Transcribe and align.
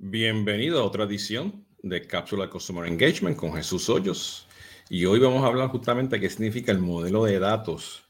Bienvenido 0.00 0.78
a 0.78 0.84
otra 0.84 1.02
edición 1.02 1.66
de 1.82 2.06
Cápsula 2.06 2.48
Customer 2.48 2.86
Engagement 2.86 3.36
con 3.36 3.52
Jesús 3.54 3.88
Hoyos. 3.88 4.46
Y 4.88 5.04
hoy 5.06 5.18
vamos 5.18 5.42
a 5.42 5.48
hablar 5.48 5.70
justamente 5.70 6.14
de 6.14 6.20
qué 6.20 6.30
significa 6.30 6.70
el 6.70 6.78
modelo 6.78 7.24
de 7.24 7.40
datos 7.40 8.08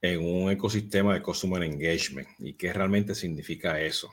en 0.00 0.20
un 0.20 0.48
ecosistema 0.48 1.14
de 1.14 1.22
Customer 1.22 1.60
Engagement 1.64 2.28
y 2.38 2.54
qué 2.54 2.72
realmente 2.72 3.16
significa 3.16 3.80
eso. 3.80 4.08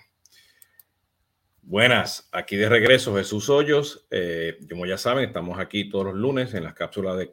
Buenas, 1.62 2.28
aquí 2.32 2.56
de 2.56 2.70
regreso 2.70 3.16
Jesús 3.16 3.50
Hoyos. 3.50 4.08
Eh, 4.10 4.58
como 4.68 4.88
ya 4.88 4.98
saben, 4.98 5.26
estamos 5.26 5.60
aquí 5.60 5.88
todos 5.88 6.06
los 6.06 6.16
lunes 6.16 6.56
en 6.56 6.64
las 6.64 6.74
cápsulas 6.74 7.18
de, 7.20 7.32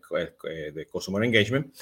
eh, 0.50 0.72
de 0.72 0.86
Customer 0.86 1.24
Engagement. 1.24 1.74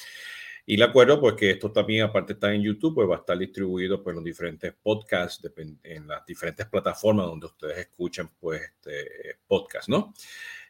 Y 0.67 0.77
le 0.77 0.85
acuerdo, 0.85 1.21
pues 1.21 1.35
que 1.35 1.51
esto 1.51 1.73
también, 1.73 2.05
aparte 2.05 2.35
estar 2.35 2.53
en 2.53 2.63
YouTube, 2.63 2.95
pues 2.95 3.09
va 3.09 3.17
a 3.17 3.19
estar 3.19 3.37
distribuido 3.37 4.03
por 4.03 4.15
los 4.15 4.23
diferentes 4.23 4.73
podcasts, 4.83 5.45
en 5.83 6.07
las 6.07 6.25
diferentes 6.25 6.67
plataformas 6.67 7.27
donde 7.27 7.47
ustedes 7.47 7.79
escuchan, 7.79 8.31
pues, 8.39 8.63
este 8.63 9.39
podcast, 9.47 9.89
¿no? 9.89 10.15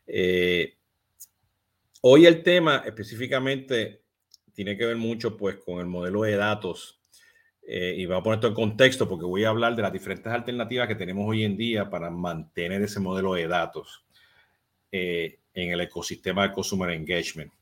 Eh, 0.07 0.75
hoy 2.03 2.27
el 2.27 2.43
tema 2.43 2.83
específicamente 2.87 4.03
tiene 4.53 4.77
que 4.77 4.87
ver 4.87 4.97
mucho, 4.97 5.37
pues, 5.37 5.57
con 5.57 5.81
el 5.81 5.87
modelo 5.87 6.23
de 6.23 6.37
datos. 6.37 7.01
Eh, 7.63 7.95
y 7.99 8.07
voy 8.07 8.17
a 8.17 8.23
poner 8.23 8.39
esto 8.39 8.49
en 8.49 8.55
contexto 8.55 9.09
porque 9.09 9.25
voy 9.25 9.45
a 9.45 9.51
hablar 9.51 9.77
de 9.77 9.83
las 9.83 9.93
diferentes 9.93 10.27
alternativas 10.33 10.89
que 10.89 10.97
tenemos 10.97 11.29
hoy 11.29 11.45
en 11.45 11.57
día 11.57 11.89
para 11.89 12.11
mantener 12.11 12.83
ese 12.83 12.99
modelo 12.99 13.35
de 13.35 13.47
datos 13.47 14.05
eh, 14.91 15.39
en 15.55 15.71
el 15.71 15.81
ecosistema 15.83 16.49
de 16.49 16.53
Consumer 16.53 16.91
Engagement. 16.91 17.53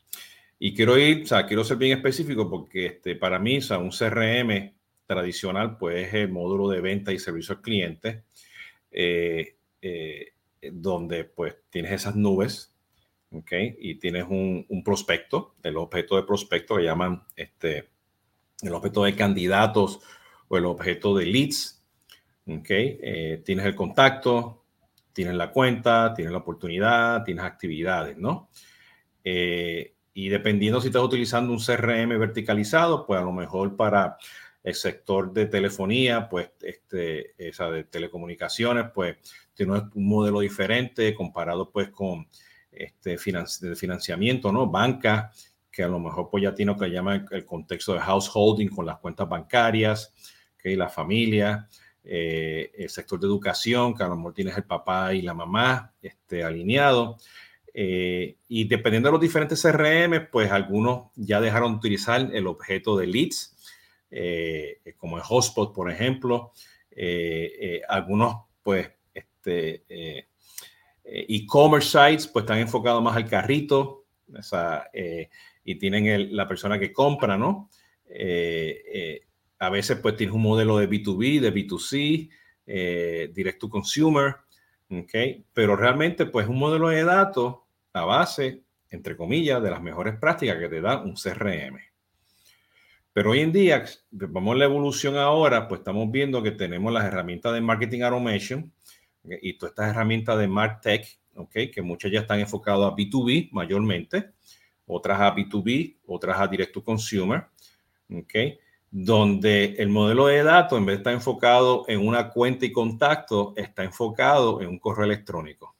Y 0.59 0.75
quiero 0.75 0.99
ir, 0.99 1.23
o 1.23 1.27
sea, 1.27 1.47
quiero 1.47 1.63
ser 1.63 1.77
bien 1.77 1.97
específico 1.97 2.51
porque 2.51 2.87
este, 2.87 3.15
para 3.15 3.39
mí, 3.39 3.59
o 3.59 3.63
sea, 3.63 3.79
un 3.79 3.91
CRM 3.91 4.75
tradicional, 5.07 5.79
pues 5.79 6.09
es 6.09 6.15
el 6.15 6.31
módulo 6.31 6.69
de 6.69 6.81
venta 6.81 7.13
y 7.13 7.19
servicio 7.19 7.55
al 7.55 7.63
cliente, 7.63 8.25
eh, 8.91 9.57
eh, 9.81 10.33
donde 10.73 11.25
pues 11.25 11.57
tienes 11.71 11.93
esas 11.93 12.17
nubes, 12.17 12.75
¿ok? 13.31 13.53
Y 13.79 13.95
tienes 13.97 14.25
un, 14.29 14.67
un, 14.69 14.83
prospecto, 14.83 15.55
el 15.63 15.77
objeto 15.77 16.17
de 16.17 16.25
prospecto 16.25 16.77
que 16.77 16.85
llaman 16.85 17.23
este, 17.37 17.89
el 18.63 18.75
objeto 18.75 19.05
de 19.05 19.15
candidatos 19.15 20.01
o 20.49 20.59
el 20.59 20.67
objeto 20.67 21.17
de 21.17 21.27
leads, 21.27 21.83
¿ok? 22.47 22.71
Eh, 22.71 23.43
tienes 23.45 23.65
el 23.65 23.77
contacto, 23.77 24.65
tienes 25.13 25.35
la 25.35 25.53
cuenta, 25.53 26.13
tienes 26.15 26.33
la 26.33 26.39
oportunidad, 26.39 27.25
tienes 27.25 27.45
actividades, 27.45 28.17
¿no? 28.19 28.51
Y 30.21 30.31
dependiendo 30.31 30.81
si 30.81 30.89
estás 30.89 31.05
utilizando 31.05 31.53
un 31.53 31.61
CRM 31.61 32.19
verticalizado, 32.19 33.07
pues 33.07 33.21
a 33.21 33.25
lo 33.25 33.31
mejor 33.31 33.77
para 33.77 34.19
el 34.65 34.75
sector 34.75 35.33
de 35.33 35.47
telefonía, 35.47 36.29
pues 36.29 36.51
este, 36.61 37.37
esa 37.39 37.71
de 37.71 37.85
telecomunicaciones, 37.85 38.87
pues 38.93 39.17
tiene 39.55 39.75
un 39.75 40.09
modelo 40.09 40.41
diferente 40.41 41.15
comparado 41.15 41.71
pues 41.71 41.91
con 41.91 42.27
este 42.73 43.17
financiamiento, 43.17 44.51
¿no? 44.51 44.67
Banca, 44.67 45.31
que 45.71 45.85
a 45.85 45.89
lo 45.89 46.01
mejor 46.01 46.31
pues 46.33 46.43
ya 46.43 46.53
tiene 46.53 46.73
lo 46.73 46.79
que 46.79 46.91
llama 46.91 47.25
el, 47.31 47.47
contexto 47.47 47.95
de 47.95 48.01
householding 48.01 48.71
con 48.71 48.87
las 48.87 48.99
cuentas 48.99 49.29
bancarias, 49.29 50.13
que 50.59 50.77
la 50.77 50.89
familia, 50.89 51.69
eh, 52.03 52.73
el 52.77 52.91
sector 52.91 53.21
de 53.21 53.29
educación, 53.29 53.95
que 53.95 54.03
a 54.03 54.09
lo 54.09 54.17
mejor 54.17 54.35
tienes 54.35 54.57
el 54.57 54.65
papá 54.65 55.15
y 55.15 55.23
la 55.23 55.35
mamá 55.35 55.95
este, 56.03 56.43
alineado. 56.43 57.19
Eh, 57.81 58.39
y 58.49 58.65
dependiendo 58.65 59.07
de 59.07 59.13
los 59.13 59.21
diferentes 59.21 59.63
CRM, 59.63 60.31
pues 60.33 60.51
algunos 60.51 61.13
ya 61.15 61.41
dejaron 61.41 61.71
de 61.71 61.79
utilizar 61.79 62.29
el 62.35 62.49
objeto 62.49 62.97
de 62.97 63.07
leads, 63.07 63.57
eh, 64.11 64.81
como 64.97 65.17
el 65.17 65.23
hotspot, 65.23 65.73
por 65.73 65.89
ejemplo. 65.89 66.51
Eh, 66.91 67.81
algunos, 67.89 68.35
pues, 68.65 68.91
este, 69.15 69.85
e-commerce 71.05 71.89
sites, 71.89 72.27
pues 72.27 72.43
están 72.43 72.59
enfocados 72.59 73.01
más 73.01 73.17
al 73.17 73.29
carrito, 73.29 74.07
y 75.63 75.75
tienen 75.77 76.37
la 76.37 76.49
persona 76.49 76.81
que 76.81 76.93
compra, 76.93 77.39
¿no? 77.39 77.71
a 79.61 79.71
veces, 79.71 79.99
pues, 80.03 80.17
tienes 80.17 80.35
un 80.35 80.43
modelo 80.43 80.79
de 80.79 80.91
B2B, 80.91 81.39
de 81.39 81.55
B2C, 81.55 82.29
direct 83.33 83.61
to 83.61 83.69
consumer, 83.69 84.35
¿ok? 84.91 85.45
Pero 85.53 85.77
realmente, 85.77 86.27
pues, 86.27 86.49
un 86.49 86.59
modelo 86.59 86.89
de 86.89 87.05
datos 87.05 87.68
a 87.99 88.05
base, 88.05 88.63
entre 88.91 89.17
comillas, 89.17 89.63
de 89.63 89.71
las 89.71 89.83
mejores 89.83 90.17
prácticas 90.17 90.59
que 90.59 90.69
te 90.69 90.81
da 90.81 91.03
un 91.03 91.15
CRM. 91.15 91.79
Pero 93.13 93.31
hoy 93.31 93.41
en 93.41 93.53
día, 93.53 93.85
vamos 94.11 94.55
a 94.55 94.59
la 94.59 94.65
evolución 94.65 95.17
ahora, 95.17 95.67
pues 95.67 95.81
estamos 95.81 96.11
viendo 96.11 96.43
que 96.43 96.53
tenemos 96.53 96.93
las 96.93 97.05
herramientas 97.05 97.53
de 97.53 97.61
marketing 97.61 98.03
automation 98.03 98.73
y 99.25 99.59
todas 99.59 99.73
estas 99.73 99.91
herramientas 99.91 100.39
de 100.39 100.49
MarTech, 100.49 101.19
¿ok? 101.35 101.53
que 101.73 101.83
muchas 101.83 102.13
ya 102.13 102.21
están 102.21 102.41
enfocadas 102.41 102.93
a 102.93 102.95
B2B 102.95 103.51
mayormente, 103.53 104.31
otras 104.87 105.21
a 105.21 105.35
B2B, 105.35 105.99
otras 106.07 106.39
a 106.39 106.47
Direct 106.47 106.73
to 106.73 106.85
Consumer, 106.85 107.47
¿ok? 108.11 108.35
donde 108.91 109.75
el 109.79 109.89
modelo 109.89 110.27
de 110.27 110.43
datos, 110.43 110.79
en 110.79 110.87
vez 110.87 110.97
de 110.97 111.01
estar 111.01 111.13
enfocado 111.13 111.85
en 111.89 112.07
una 112.07 112.31
cuenta 112.31 112.65
y 112.65 112.73
contacto, 112.73 113.53
está 113.57 113.85
enfocado 113.85 114.61
en 114.63 114.69
un 114.69 114.79
correo 114.79 115.05
electrónico. 115.05 115.75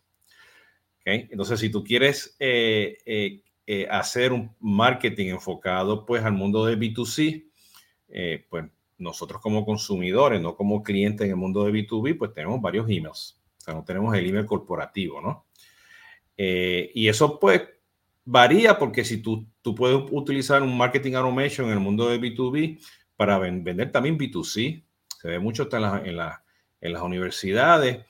Entonces, 1.15 1.61
si 1.61 1.71
tú 1.71 1.83
quieres 1.83 2.37
eh, 2.39 2.99
eh, 3.07 3.43
eh, 3.67 3.87
hacer 3.91 4.33
un 4.33 4.55
marketing 4.61 5.29
enfocado 5.29 6.05
pues 6.05 6.23
al 6.25 6.33
mundo 6.33 6.65
de 6.67 6.79
B2C, 6.79 7.45
pues 8.49 8.65
nosotros 8.99 9.41
como 9.41 9.65
consumidores, 9.65 10.41
no 10.41 10.57
como 10.57 10.83
clientes 10.83 11.25
en 11.25 11.31
el 11.31 11.37
mundo 11.37 11.65
de 11.65 11.73
B2B, 11.73 12.19
pues 12.19 12.33
tenemos 12.33 12.61
varios 12.61 12.89
emails. 12.89 13.41
O 13.59 13.61
sea, 13.61 13.75
no 13.75 13.85
tenemos 13.85 14.15
el 14.17 14.27
email 14.27 14.47
corporativo, 14.47 15.21
¿no? 15.21 15.47
y 16.41 17.09
eso 17.09 17.41
pues 17.41 17.63
varía 18.25 18.79
porque 18.79 19.05
si 19.05 19.21
tú, 19.21 19.45
tú 19.61 19.75
puedes 19.75 20.01
utilizar 20.13 20.63
un 20.63 20.77
marketing 20.77 21.15
automation 21.15 21.67
en 21.67 21.73
el 21.73 21.81
mundo 21.81 22.09
de 22.09 22.21
B2B 22.21 22.79
para 23.17 23.39
vender 23.39 23.91
también 23.91 24.17
B2C, 24.17 24.85
se 25.21 25.29
ve 25.29 25.41
mucho 25.41 25.69
en, 25.73 26.07
en, 26.07 26.19
en 26.81 26.93
las 26.93 27.03
universidades 27.03 28.07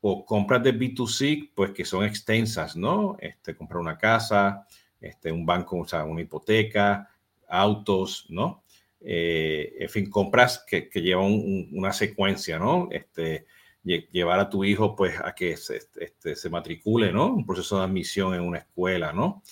o 0.00 0.24
compras 0.24 0.62
de 0.62 0.78
B2C, 0.78 1.50
pues 1.54 1.72
que 1.72 1.84
son 1.84 2.04
extensas, 2.04 2.76
¿no? 2.76 3.16
Este, 3.20 3.56
comprar 3.56 3.80
una 3.80 3.98
casa, 3.98 4.66
este, 5.00 5.32
un 5.32 5.44
banco, 5.44 5.78
o 5.78 5.88
sea, 5.88 6.04
una 6.04 6.20
hipoteca, 6.20 7.08
autos, 7.48 8.26
¿no? 8.28 8.62
Eh, 9.00 9.74
en 9.78 9.88
fin, 9.88 10.10
compras 10.10 10.64
que, 10.66 10.88
que 10.88 11.00
llevan 11.00 11.68
una 11.72 11.92
secuencia, 11.92 12.58
¿no? 12.58 12.88
Este, 12.90 13.46
llevar 13.82 14.40
a 14.40 14.50
tu 14.50 14.64
hijo, 14.64 14.94
pues, 14.94 15.14
a 15.22 15.34
que 15.34 15.56
se, 15.56 15.80
este, 15.96 16.36
se 16.36 16.50
matricule, 16.50 17.12
¿no? 17.12 17.26
Un 17.26 17.46
proceso 17.46 17.78
de 17.78 17.84
admisión 17.84 18.34
en 18.34 18.42
una 18.42 18.58
escuela, 18.58 19.12
¿no? 19.12 19.42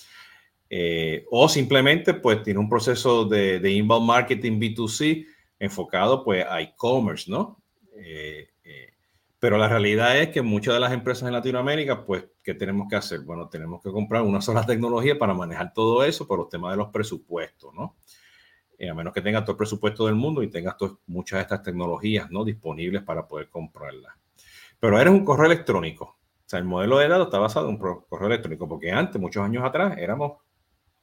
Eh, 0.69 1.25
o 1.31 1.47
simplemente, 1.47 2.13
pues, 2.13 2.43
tiene 2.43 2.59
un 2.59 2.69
proceso 2.69 3.25
de, 3.25 3.71
inbound 3.71 4.05
marketing 4.05 4.59
B2C 4.59 5.25
enfocado, 5.59 6.23
pues, 6.23 6.45
a 6.45 6.61
e-commerce, 6.61 7.29
¿no? 7.31 7.61
Eh, 7.95 8.49
pero 9.39 9.57
la 9.57 9.67
realidad 9.67 10.17
es 10.17 10.29
que 10.29 10.41
muchas 10.41 10.73
de 10.73 10.79
las 10.79 10.91
empresas 10.91 11.27
en 11.27 11.33
Latinoamérica, 11.33 12.05
pues, 12.05 12.25
¿qué 12.43 12.55
tenemos 12.55 12.87
que 12.89 12.95
hacer? 12.95 13.19
Bueno, 13.21 13.49
tenemos 13.49 13.83
que 13.83 13.91
comprar 13.91 14.23
una 14.23 14.41
sola 14.41 14.65
tecnología 14.65 15.19
para 15.19 15.33
manejar 15.33 15.73
todo 15.73 16.03
eso 16.03 16.27
por 16.27 16.39
los 16.39 16.49
temas 16.49 16.71
de 16.71 16.77
los 16.77 16.89
presupuestos, 16.89 17.73
¿no? 17.73 17.95
Eh, 18.79 18.89
a 18.89 18.93
menos 18.93 19.13
que 19.13 19.21
tengas 19.21 19.43
todo 19.43 19.51
el 19.53 19.57
presupuesto 19.57 20.05
del 20.05 20.15
mundo 20.15 20.41
y 20.41 20.49
tengas 20.49 20.75
muchas 21.05 21.37
de 21.37 21.41
estas 21.43 21.63
tecnologías, 21.63 22.31
¿no? 22.31 22.43
Disponibles 22.43 23.03
para 23.03 23.27
poder 23.27 23.49
comprarlas. 23.49 24.13
Pero 24.79 24.99
eres 24.99 25.13
un 25.13 25.25
correo 25.25 25.45
electrónico. 25.45 26.05
O 26.05 26.49
sea, 26.49 26.59
el 26.59 26.65
modelo 26.65 26.97
de 26.97 27.07
datos 27.07 27.27
está 27.27 27.39
basado 27.39 27.69
en 27.69 27.75
un 27.75 28.01
correo 28.07 28.27
electrónico, 28.27 28.67
porque 28.67 28.91
antes, 28.91 29.19
muchos 29.19 29.43
años 29.43 29.63
atrás, 29.63 29.97
éramos 29.97 30.33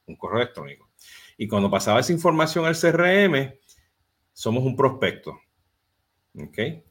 un 0.07 0.15
correo 0.15 0.41
electrónico. 0.41 0.89
Y 1.37 1.47
cuando 1.47 1.69
pasaba 1.69 1.99
esa 1.99 2.13
información 2.13 2.65
al 2.65 2.75
CRM, 2.75 3.53
somos 4.33 4.63
un 4.63 4.75
prospecto. 4.75 5.39
¿Ok? 6.37 6.84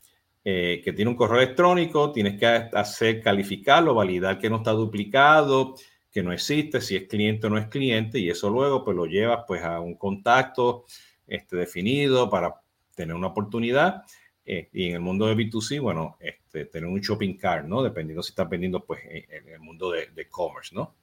Eh, 0.46 0.82
que 0.84 0.92
tiene 0.92 1.10
un 1.10 1.16
correo 1.16 1.40
electrónico, 1.40 2.12
tienes 2.12 2.38
que 2.38 2.44
hacer 2.46 3.22
calificarlo, 3.22 3.94
validar 3.94 4.38
que 4.38 4.50
no 4.50 4.56
está 4.56 4.72
duplicado, 4.72 5.74
que 6.10 6.22
no 6.22 6.32
existe, 6.32 6.82
si 6.82 6.96
es 6.96 7.08
cliente 7.08 7.46
o 7.46 7.50
no 7.50 7.56
es 7.56 7.68
cliente, 7.68 8.18
y 8.18 8.28
eso 8.28 8.50
luego 8.50 8.84
pues 8.84 8.94
lo 8.94 9.06
llevas 9.06 9.44
pues 9.46 9.62
a 9.62 9.80
un 9.80 9.94
contacto 9.94 10.84
este, 11.26 11.56
definido 11.56 12.28
para 12.28 12.54
tener 12.94 13.16
una 13.16 13.28
oportunidad. 13.28 14.02
Eh, 14.44 14.68
y 14.74 14.88
en 14.88 14.96
el 14.96 15.00
mundo 15.00 15.26
de 15.26 15.34
B2C, 15.34 15.80
bueno, 15.80 16.18
este, 16.20 16.66
tener 16.66 16.90
un 16.90 17.00
shopping 17.00 17.38
cart, 17.38 17.66
¿no? 17.66 17.82
Dependiendo 17.82 18.22
si 18.22 18.32
estás 18.32 18.48
vendiendo 18.48 18.84
pues 18.84 19.00
en, 19.08 19.48
el 19.48 19.60
mundo 19.60 19.90
de, 19.90 20.08
de 20.14 20.28
commerce, 20.28 20.74
¿no? 20.74 20.96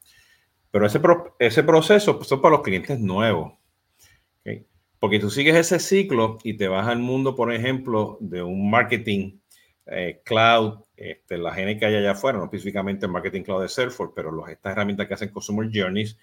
Pero 0.70 0.86
ese, 0.86 1.02
ese 1.40 1.64
proceso 1.64 2.16
pues, 2.16 2.30
son 2.30 2.40
para 2.42 2.56
los 2.58 2.62
clientes 2.62 3.00
nuevos. 3.00 3.54
Porque 5.02 5.18
tú 5.18 5.32
sigues 5.32 5.56
ese 5.56 5.80
ciclo 5.80 6.38
y 6.44 6.54
te 6.54 6.68
vas 6.68 6.88
al 6.88 7.00
mundo, 7.00 7.36
por 7.36 7.52
ejemplo, 7.52 8.20
de 8.20 8.44
un 8.44 8.70
marketing 8.70 9.40
eh, 9.88 10.22
cloud, 10.24 10.80
este, 10.96 11.38
la 11.38 11.54
gente 11.54 11.78
que 11.78 11.86
hay 11.86 11.96
allá 11.96 12.12
afuera, 12.12 12.38
no 12.38 12.46
específicamente 12.46 13.06
el 13.06 13.12
marketing 13.12 13.42
cloud 13.42 13.62
de 13.62 13.70
Salesforce, 13.70 14.14
pero 14.16 14.32
los, 14.32 14.48
estas 14.50 14.74
herramientas 14.74 15.08
que 15.08 15.14
hacen 15.14 15.30
Consumer 15.30 15.70
Journeys, 15.74 16.18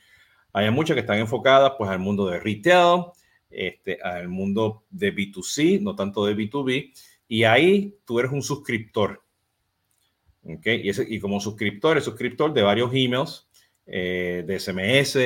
hay 0.52 0.70
muchas 0.70 0.94
que 0.94 1.00
están 1.00 1.18
enfocadas 1.18 1.72
pues 1.76 1.90
al 1.90 1.98
mundo 1.98 2.28
de 2.28 2.40
retail, 2.40 3.04
este, 3.50 4.00
al 4.02 4.28
mundo 4.28 4.84
de 4.90 5.14
B2C, 5.14 5.80
no 5.80 5.94
tanto 5.94 6.24
de 6.24 6.36
B2B, 6.36 6.92
y 7.28 7.44
ahí 7.44 7.96
tú 8.04 8.18
eres 8.18 8.32
un 8.32 8.42
suscriptor. 8.42 9.22
¿okay? 10.42 10.88
Y, 10.88 11.18
como 11.18 11.40
suscriptor, 11.40 11.98
es 11.98 12.04
suscriptor 12.04 12.52
de 12.52 12.62
varios 12.62 12.90
emails, 12.92 13.48
eh, 13.86 14.44
de 14.46 14.58
SMS, 14.58 15.18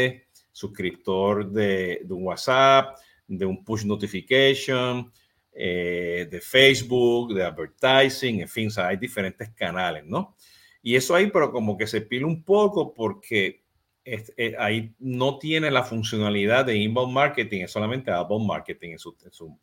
suscriptor 0.52 1.50
de, 1.50 2.00
de, 2.04 2.14
un 2.14 2.24
WhatsApp, 2.24 2.96
de 3.26 3.44
un 3.44 3.64
push 3.64 3.84
notification, 3.84 5.12
eh, 5.54 6.26
de 6.30 6.40
Facebook, 6.40 7.34
de 7.34 7.44
advertising, 7.44 8.40
en 8.40 8.48
fin, 8.48 8.70
hay 8.76 8.96
diferentes 8.96 9.50
canales, 9.50 10.04
¿no? 10.04 10.34
Y 10.82 10.96
eso 10.96 11.14
ahí, 11.14 11.30
pero 11.30 11.52
como 11.52 11.76
que 11.76 11.86
se 11.86 12.00
pila 12.00 12.26
un 12.26 12.42
poco 12.42 12.94
porque 12.94 13.62
eh, 14.04 14.56
ahí 14.58 14.94
no 14.98 15.38
tiene 15.38 15.70
la 15.70 15.84
funcionalidad 15.84 16.64
de 16.64 16.76
inbound 16.76 17.12
marketing, 17.12 17.60
es 17.62 17.70
solamente 17.70 18.10
outbound 18.10 18.46
marketing 18.46 18.92
en 18.92 18.98
su, 18.98 19.16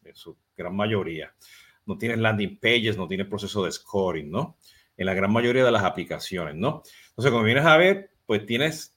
en 0.06 0.16
su, 0.16 0.38
gran 0.56 0.76
mayoría. 0.76 1.34
No 1.86 1.98
tiene 1.98 2.16
landing 2.16 2.58
pages, 2.60 2.96
no 2.96 3.08
tiene 3.08 3.26
proceso 3.26 3.66
de 3.66 3.72
scoring, 3.72 4.30
¿no? 4.30 4.58
En 4.96 5.08
la 5.08 5.14
gran 5.14 5.32
mayoría 5.32 5.66
de 5.66 5.72
las 5.72 5.84
aplicaciones, 5.84 6.56
¿no? 6.56 6.84
Entonces, 7.10 7.32
como 7.32 7.44
vienes 7.44 7.66
a 7.66 7.78
ver, 7.78 8.12
pues 8.26 8.46
tienes 8.46 8.96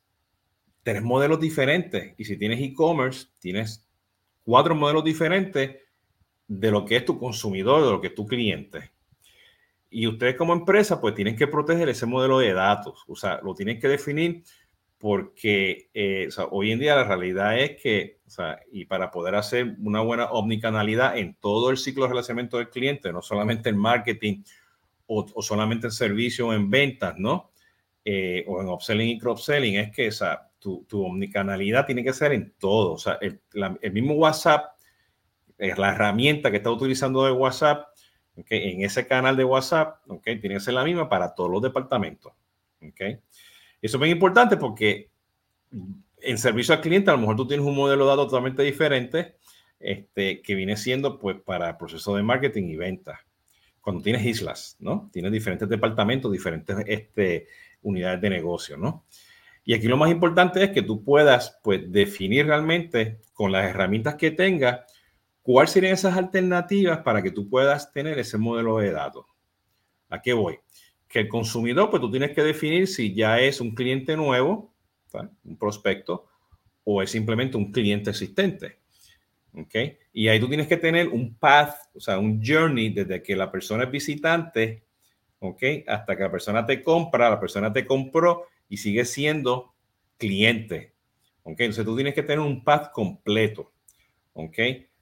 tres 0.83 1.03
modelos 1.03 1.41
diferentes. 1.41 2.15
Y 2.19 2.25
si 2.25 2.37
tienes 2.37 2.61
e-commerce, 2.61 3.29
tienes 3.41 3.89
cuatro 4.45 4.75
modelos 4.75 5.05
diferentes 5.05 5.77
de 6.59 6.71
lo 6.71 6.85
que 6.85 6.97
es 6.97 7.05
tu 7.05 7.19
consumidor, 7.19 7.85
de 7.85 7.91
lo 7.91 8.01
que 8.01 8.09
es 8.09 8.15
tu 8.15 8.27
cliente. 8.27 8.91
Y 9.91 10.07
ustedes 10.07 10.37
como 10.37 10.53
empresa, 10.53 11.01
pues 11.01 11.15
tienen 11.15 11.37
que 11.37 11.47
proteger 11.47 11.89
ese 11.89 12.07
modelo 12.07 12.39
de 12.39 12.53
datos. 12.53 13.05
O 13.09 13.17
sea, 13.17 13.41
lo 13.43 13.55
tienen 13.55 13.79
que 13.79 13.89
definir 13.89 14.43
porque 14.99 15.91
eh, 15.93 16.29
hoy 16.51 16.71
en 16.71 16.79
día 16.79 16.95
la 16.95 17.05
realidad 17.05 17.59
es 17.59 17.81
que, 17.83 18.21
o 18.27 18.31
sea, 18.31 18.61
y 18.71 18.85
para 18.85 19.11
poder 19.11 19.35
hacer 19.35 19.77
una 19.81 20.01
buena 20.01 20.27
omnicanalidad 20.31 21.19
en 21.19 21.35
todo 21.35 21.71
el 21.71 21.77
ciclo 21.77 22.05
de 22.05 22.11
relacionamiento 22.11 22.59
del 22.59 22.71
cliente, 22.71 23.13
no 23.13 23.23
solamente 23.23 23.69
en 23.69 23.79
marketing 23.79 24.43
o, 25.07 25.43
solamente 25.43 25.89
en 25.89 25.93
servicio 25.93 26.49
o 26.49 26.53
en 26.53 26.71
ventas, 26.71 27.15
¿no? 27.19 27.51
Eh, 28.05 28.45
o 28.47 28.61
en 28.61 28.69
upselling 28.69 29.09
y 29.09 29.19
cross-selling, 29.19 29.77
es 29.77 29.91
que 29.91 30.07
esa, 30.07 30.51
tu, 30.59 30.85
tu, 30.89 31.05
omnicanalidad 31.05 31.87
tiene 31.87 32.05
que 32.05 32.13
ser 32.13 32.33
en 32.33 32.55
todo. 32.59 32.93
O 32.93 32.99
sea, 32.99 33.19
el, 33.21 33.41
el 33.81 33.93
mismo 33.93 34.15
WhatsApp, 34.15 34.77
es 35.63 35.79
la 35.79 35.91
herramienta 35.91 36.51
que 36.51 36.57
está 36.57 36.71
utilizando 36.71 37.25
de 37.25 37.31
WhatsApp, 37.31 37.87
okay, 38.37 38.73
en 38.73 38.83
ese 38.83 39.07
canal 39.07 39.37
de 39.37 39.45
WhatsApp, 39.45 39.99
okay, 40.09 40.41
tiene 40.41 40.57
que 40.57 40.61
ser 40.61 40.75
la 40.75 40.83
misma 40.83 41.09
para 41.09 41.35
todos 41.35 41.51
los 41.51 41.63
departamentos. 41.63 42.33
Okay. 42.81 43.21
Eso 43.81 43.97
es 43.97 43.99
muy 44.01 44.11
importante 44.11 44.57
porque 44.57 45.11
en 46.21 46.39
servicio 46.39 46.75
al 46.75 46.81
cliente 46.81 47.11
a 47.11 47.15
lo 47.15 47.21
mejor 47.21 47.37
tú 47.37 47.47
tienes 47.47 47.65
un 47.65 47.77
modelo 47.77 48.05
de 48.05 48.11
datos 48.11 48.27
totalmente 48.27 48.65
diferente 48.65 49.37
este, 49.79 50.43
que 50.43 50.55
viene 50.57 50.77
siendo 50.77 51.19
pues 51.19 51.41
para 51.41 51.79
proceso 51.79 52.17
de 52.17 52.25
marketing 52.25 52.65
y 52.65 52.77
venta. 52.77 53.21
Cuando 53.81 54.03
tienes 54.03 54.25
islas, 54.25 54.77
¿no? 54.81 55.11
Tienes 55.13 55.31
diferentes 55.31 55.69
departamentos, 55.69 56.31
diferentes 56.31 56.77
este, 56.87 57.47
unidades 57.83 58.21
de 58.21 58.31
negocio, 58.31 58.77
¿no? 58.77 59.05
Y 59.65 59.75
aquí 59.75 59.87
lo 59.87 59.97
más 59.97 60.11
importante 60.11 60.63
es 60.65 60.71
que 60.71 60.83
tú 60.83 61.05
puedas 61.05 61.61
pues 61.63 61.91
definir 61.91 62.47
realmente 62.47 63.21
con 63.33 63.53
las 63.53 63.69
herramientas 63.69 64.17
que 64.17 64.33
tengas 64.33 64.81
cuáles 65.43 65.73
serían 65.73 65.95
esas 65.95 66.17
alternativas 66.17 66.99
para 66.99 67.23
que 67.23 67.31
tú 67.31 67.49
puedas 67.49 67.93
tener 67.93 68.19
ese 68.19 68.39
modelo 68.39 68.79
de 68.79 68.93
datos. 68.93 69.27
¿A 70.09 70.21
qué 70.21 70.33
voy? 70.33 70.59
que 71.13 71.21
el 71.21 71.29
consumidor, 71.29 71.91
pues 71.91 72.01
tú 72.01 72.11
tienes 72.11 72.31
que 72.31 72.43
definir 72.43 72.89
si 72.89 73.15
ya 73.15 73.39
es 73.39 73.61
un 73.61 73.75
cliente 73.75 74.17
nuevo, 74.17 74.73
un 75.45 75.59
prospecto, 75.59 76.27
o 76.85 77.03
es 77.03 77.11
simplemente 77.11 77.59
un 77.59 77.71
cliente 77.71 78.11
existente. 78.11 78.79
¿Ok? 79.55 79.75
Y 80.15 80.29
ahí 80.29 80.41
tú 80.41 80.49
tienes 80.49 80.67
que 80.67 80.79
tener 80.79 81.09
un 81.09 81.35
path, 81.35 81.75
o 81.95 82.01
sea, 82.01 82.19
un 82.19 82.43
journey 82.43 82.89
desde 82.89 83.23
que 83.23 83.37
la 83.37 83.53
persona 83.53 83.85
es 83.85 83.91
visitante, 83.91 84.85
¿ok? 85.41 85.63
Hasta 85.87 86.17
que 86.17 86.23
la 86.23 86.31
persona 86.31 86.65
te 86.65 86.83
compra, 86.83 87.29
la 87.29 87.39
persona 87.39 87.71
te 87.71 87.85
compró 87.85 88.47
y 88.71 88.79
sigue 88.79 89.05
siendo 89.05 89.75
cliente. 90.17 90.95
¿Ok? 91.43 91.61
Entonces 91.61 91.85
tú 91.85 91.95
tienes 91.95 92.15
que 92.15 92.23
tener 92.23 92.41
un 92.41 92.65
path 92.65 92.91
completo. 92.91 93.71
¿Ok? 94.33 94.59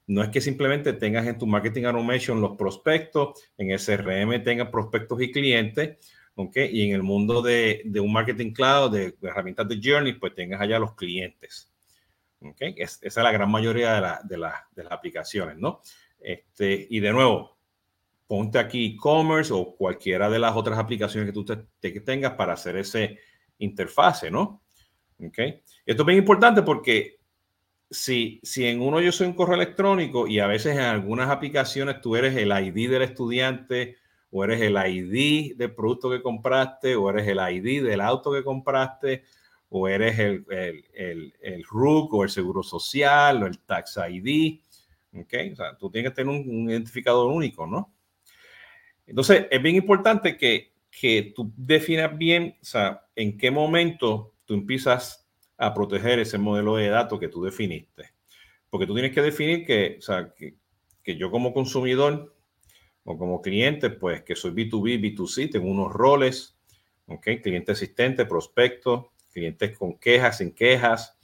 No 0.07 0.23
es 0.23 0.29
que 0.29 0.41
simplemente 0.41 0.93
tengas 0.93 1.27
en 1.27 1.37
tu 1.37 1.47
marketing 1.47 1.83
automation 1.85 2.41
los 2.41 2.57
prospectos, 2.57 3.41
en 3.57 3.71
el 3.71 3.79
CRM 3.79 4.43
tengas 4.43 4.69
prospectos 4.69 5.21
y 5.21 5.31
clientes, 5.31 5.97
¿ok? 6.35 6.57
Y 6.71 6.89
en 6.89 6.95
el 6.95 7.03
mundo 7.03 7.41
de, 7.41 7.83
un 8.01 8.11
marketing 8.11 8.51
cloud, 8.51 8.91
de, 8.91 9.15
herramientas 9.21 9.67
de 9.67 9.79
journey, 9.81 10.13
pues 10.13 10.33
tengas 10.33 10.61
allá 10.61 10.79
los 10.79 10.95
clientes. 10.95 11.67
¿ok? 12.43 12.59
esa 12.77 12.99
es 13.03 13.15
la 13.17 13.31
gran 13.31 13.51
mayoría 13.51 14.19
de, 14.23 14.37
la, 14.37 14.67
las 14.75 14.91
aplicaciones, 14.91 15.57
¿no? 15.57 15.81
Este, 16.19 16.87
y 16.89 16.99
de 16.99 17.11
nuevo, 17.11 17.57
ponte 18.25 18.57
aquí 18.57 18.95
e-commerce 18.95 19.53
o 19.53 19.75
cualquiera 19.75 20.29
de 20.29 20.39
las 20.39 20.55
otras 20.55 20.79
aplicaciones 20.79 21.29
que 21.29 21.33
tú 21.33 21.45
te, 21.45 21.57
te 21.79 21.99
tengas 22.01 22.33
para 22.33 22.53
hacer 22.53 22.77
ese 22.77 23.19
interfase, 23.59 24.31
¿no? 24.31 24.63
¿ok? 25.23 25.37
Esto 25.85 26.03
es 26.03 26.05
bien 26.05 26.19
importante 26.19 26.61
porque 26.63 27.20
si, 27.91 28.39
si 28.41 28.65
en 28.65 28.81
uno 28.81 29.01
yo 29.01 29.11
soy 29.11 29.27
un 29.27 29.33
correo 29.33 29.55
electrónico 29.55 30.25
y 30.25 30.39
a 30.39 30.47
veces 30.47 30.75
en 30.75 30.81
algunas 30.81 31.29
aplicaciones 31.29 31.99
tú 32.01 32.15
eres 32.15 32.35
el 32.37 32.51
ID 32.51 32.89
del 32.89 33.01
estudiante 33.01 33.97
o 34.31 34.43
eres 34.45 34.61
el 34.61 34.77
ID 34.77 35.57
del 35.57 35.75
producto 35.75 36.09
que 36.09 36.21
compraste 36.21 36.95
o 36.95 37.09
eres 37.09 37.27
el 37.27 37.37
ID 37.37 37.83
del 37.83 37.99
auto 37.99 38.31
que 38.31 38.45
compraste 38.45 39.25
o 39.69 39.89
eres 39.89 40.17
el, 40.19 40.45
el, 40.49 40.85
el, 40.93 41.33
el 41.41 41.63
RUC 41.65 42.13
o 42.13 42.23
el 42.23 42.29
seguro 42.29 42.63
social 42.63 43.43
o 43.43 43.45
el 43.45 43.59
tax 43.59 43.99
ID. 44.09 44.59
¿ok? 45.13 45.33
O 45.51 45.55
sea, 45.55 45.77
tú 45.77 45.91
tienes 45.91 46.11
que 46.11 46.15
tener 46.15 46.33
un, 46.33 46.49
un 46.49 46.69
identificador 46.69 47.27
único, 47.27 47.67
¿no? 47.67 47.93
Entonces, 49.05 49.47
es 49.51 49.61
bien 49.61 49.75
importante 49.75 50.37
que, 50.37 50.71
que 50.89 51.33
tú 51.35 51.51
definas 51.57 52.17
bien, 52.17 52.55
o 52.61 52.65
sea, 52.65 53.05
en 53.15 53.37
qué 53.37 53.51
momento 53.51 54.33
tú 54.45 54.53
empiezas 54.53 55.20
a 55.61 55.73
proteger 55.75 56.17
ese 56.17 56.39
modelo 56.39 56.75
de 56.75 56.89
datos 56.89 57.19
que 57.19 57.27
tú 57.27 57.43
definiste. 57.43 58.13
Porque 58.69 58.87
tú 58.87 58.95
tienes 58.95 59.13
que 59.13 59.21
definir 59.21 59.63
que, 59.63 59.97
o 59.99 60.01
sea, 60.01 60.33
que, 60.35 60.55
que 61.03 61.15
yo 61.15 61.29
como 61.29 61.53
consumidor 61.53 62.35
o 63.03 63.15
como 63.15 63.41
cliente, 63.41 63.91
pues 63.91 64.23
que 64.23 64.35
soy 64.35 64.51
B2B, 64.51 64.99
B2C, 64.99 65.51
tengo 65.51 65.69
unos 65.69 65.93
roles, 65.93 66.57
¿ok? 67.05 67.27
Cliente 67.43 67.73
asistente, 67.73 68.25
prospecto, 68.25 69.11
clientes 69.31 69.77
con 69.77 69.99
quejas, 69.99 70.39
sin 70.39 70.51
quejas, 70.55 71.15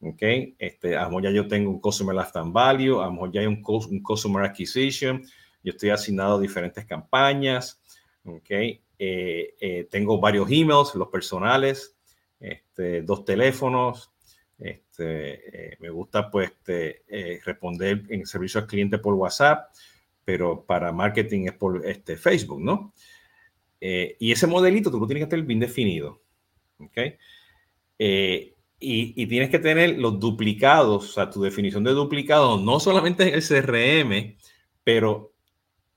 ¿ok? 0.00 0.22
Este, 0.58 0.96
a 0.96 1.02
lo 1.02 1.08
mejor 1.08 1.22
ya 1.24 1.30
yo 1.30 1.46
tengo 1.46 1.70
un 1.70 1.80
Customer 1.80 2.16
Lifetime 2.16 2.52
Value, 2.52 3.02
a 3.02 3.06
lo 3.06 3.12
mejor 3.12 3.32
ya 3.32 3.42
hay 3.42 3.46
un, 3.46 3.62
un 3.66 4.02
Customer 4.02 4.44
Acquisition, 4.44 5.22
yo 5.62 5.72
estoy 5.72 5.90
asignado 5.90 6.36
a 6.36 6.40
diferentes 6.40 6.86
campañas, 6.86 7.82
¿ok? 8.24 8.50
Eh, 8.50 8.80
eh, 9.60 9.88
tengo 9.90 10.18
varios 10.18 10.50
emails, 10.50 10.94
los 10.94 11.08
personales, 11.08 11.98
este, 12.40 13.02
dos 13.02 13.24
teléfonos. 13.24 14.10
Este, 14.58 15.72
eh, 15.72 15.76
me 15.80 15.90
gusta 15.90 16.30
pues 16.30 16.50
este, 16.50 17.02
eh, 17.08 17.40
responder 17.44 18.04
en 18.08 18.26
servicio 18.26 18.60
al 18.60 18.66
cliente 18.66 18.98
por 18.98 19.14
WhatsApp, 19.14 19.74
pero 20.24 20.64
para 20.64 20.92
marketing 20.92 21.46
es 21.46 21.52
por 21.52 21.82
Facebook, 22.16 22.60
¿no? 22.60 22.94
Eh, 23.80 24.16
y 24.18 24.32
ese 24.32 24.46
modelito 24.46 24.90
tú 24.90 24.98
lo 24.98 25.06
tienes 25.06 25.24
que 25.24 25.30
tener 25.30 25.44
bien 25.44 25.60
definido, 25.60 26.22
¿ok? 26.78 26.98
Y, 27.96 29.22
y, 29.22 29.26
tienes 29.26 29.50
que 29.50 29.58
tener 29.58 29.98
los 29.98 30.20
duplicados, 30.20 31.10
o 31.10 31.12
sea, 31.12 31.30
tu 31.30 31.42
definición 31.42 31.84
de 31.84 31.92
duplicado, 31.92 32.58
no 32.58 32.80
solamente 32.80 33.28
en 33.28 33.34
el 33.34 33.42
CRM, 33.42 34.36
pero 34.82 35.34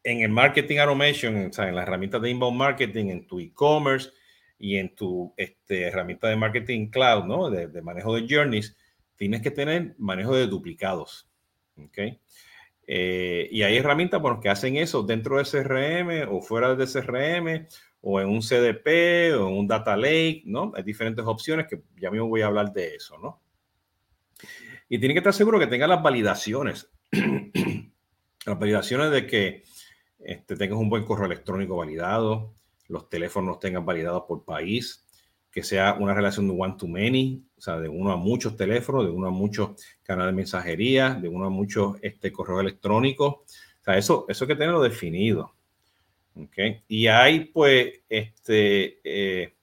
en 0.04 0.22
el 0.22 0.30
marketing 0.30 0.78
automation, 0.78 1.48
o 1.48 1.54
sea, 1.54 1.68
en 1.68 1.76
las 1.76 1.86
herramientas 1.86 2.22
de 2.22 2.30
inbound 2.30 2.58
marketing, 2.58 3.08
en 3.08 3.28
tu 3.28 3.40
e-commerce, 3.40 4.12
y 4.60 4.78
en 4.78 4.96
tu 4.96 5.34
este, 5.38 5.84
herramienta 5.84 6.28
de 6.28 6.36
marketing 6.36 6.88
cloud, 6.88 7.26
¿no? 7.26 7.50
De, 7.50 7.82
manejo 7.82 8.16
de 8.16 8.28
journeys, 8.28 8.76
tienes 9.16 9.42
que 9.42 9.52
tener 9.52 9.96
manejo 9.98 10.36
de 10.36 10.48
duplicados. 10.48 11.30
¿Ok? 11.78 11.98
Eh, 12.90 13.50
y 13.52 13.64
hay 13.64 13.78
herramientas 13.78 14.22
bueno, 14.22 14.40
que 14.40 14.50
hacen 14.50 14.78
eso 14.78 15.04
dentro 15.04 15.38
de 15.38 15.44
CRM 15.44 16.34
o 16.34 16.42
fuera 16.42 16.74
de 16.74 16.86
CRM 16.86 17.68
o 18.02 18.22
en 18.22 18.30
un 18.30 18.42
CDP 18.42 19.36
o 19.38 19.50
en 19.50 19.58
un 19.58 19.68
data 19.68 19.98
lake, 19.98 20.44
¿no? 20.46 20.72
Hay 20.76 20.84
diferentes 20.84 21.26
opciones 21.26 21.68
que 21.68 21.82
ya 21.98 22.10
mismo 22.10 22.28
voy 22.28 22.42
a 22.42 22.48
hablar 22.48 22.72
de 22.72 22.96
eso, 22.96 23.18
¿no? 23.18 23.42
Y 24.90 25.00
tiene 25.00 25.14
que 25.14 25.20
estar 25.20 25.34
seguro 25.34 25.60
que 25.60 25.68
tenga 25.68 25.88
las 25.88 26.02
validaciones. 26.02 26.90
las 28.46 28.60
validaciones 28.60 29.12
de 29.12 29.28
que 29.28 29.64
este, 30.20 30.56
tengas 30.56 30.78
un 30.78 30.90
buen 30.90 31.04
correo 31.04 31.26
electrónico 31.26 31.76
validado, 31.76 32.56
los 32.88 33.10
teléfonos 33.10 33.60
tengan 33.60 33.86
validados 33.86 34.24
por 34.28 34.44
país, 34.44 35.06
que 35.52 35.64
sea 35.64 35.96
una 36.00 36.14
relación 36.14 36.48
de 36.48 36.56
one 36.58 36.76
to 36.78 36.88
many, 36.88 37.44
o 37.58 37.62
sea, 37.62 37.80
de 37.80 37.90
uno 37.90 38.12
a 38.12 38.18
muchos 38.18 38.56
teléfonos, 38.56 39.06
de 39.06 39.12
uno 39.12 39.28
a 39.28 39.32
muchos 39.32 39.72
canales 40.04 40.34
de 40.34 40.38
mensajería, 40.38 41.16
de 41.16 41.28
uno 41.28 41.46
a 41.46 41.50
muchos 41.50 41.98
este, 42.02 42.32
correos 42.32 42.62
electrónicos. 42.62 43.34
O 43.34 43.84
sea, 43.84 43.98
eso, 43.98 44.26
eso 44.30 44.44
hay 44.44 44.48
que 44.50 44.56
tenerlo 44.56 44.82
definido. 44.82 45.54
¿okay? 46.36 46.84
Y 46.88 47.08
hay, 47.08 47.46
pues, 47.46 48.02
este, 48.08 49.00
eh, 49.04 49.56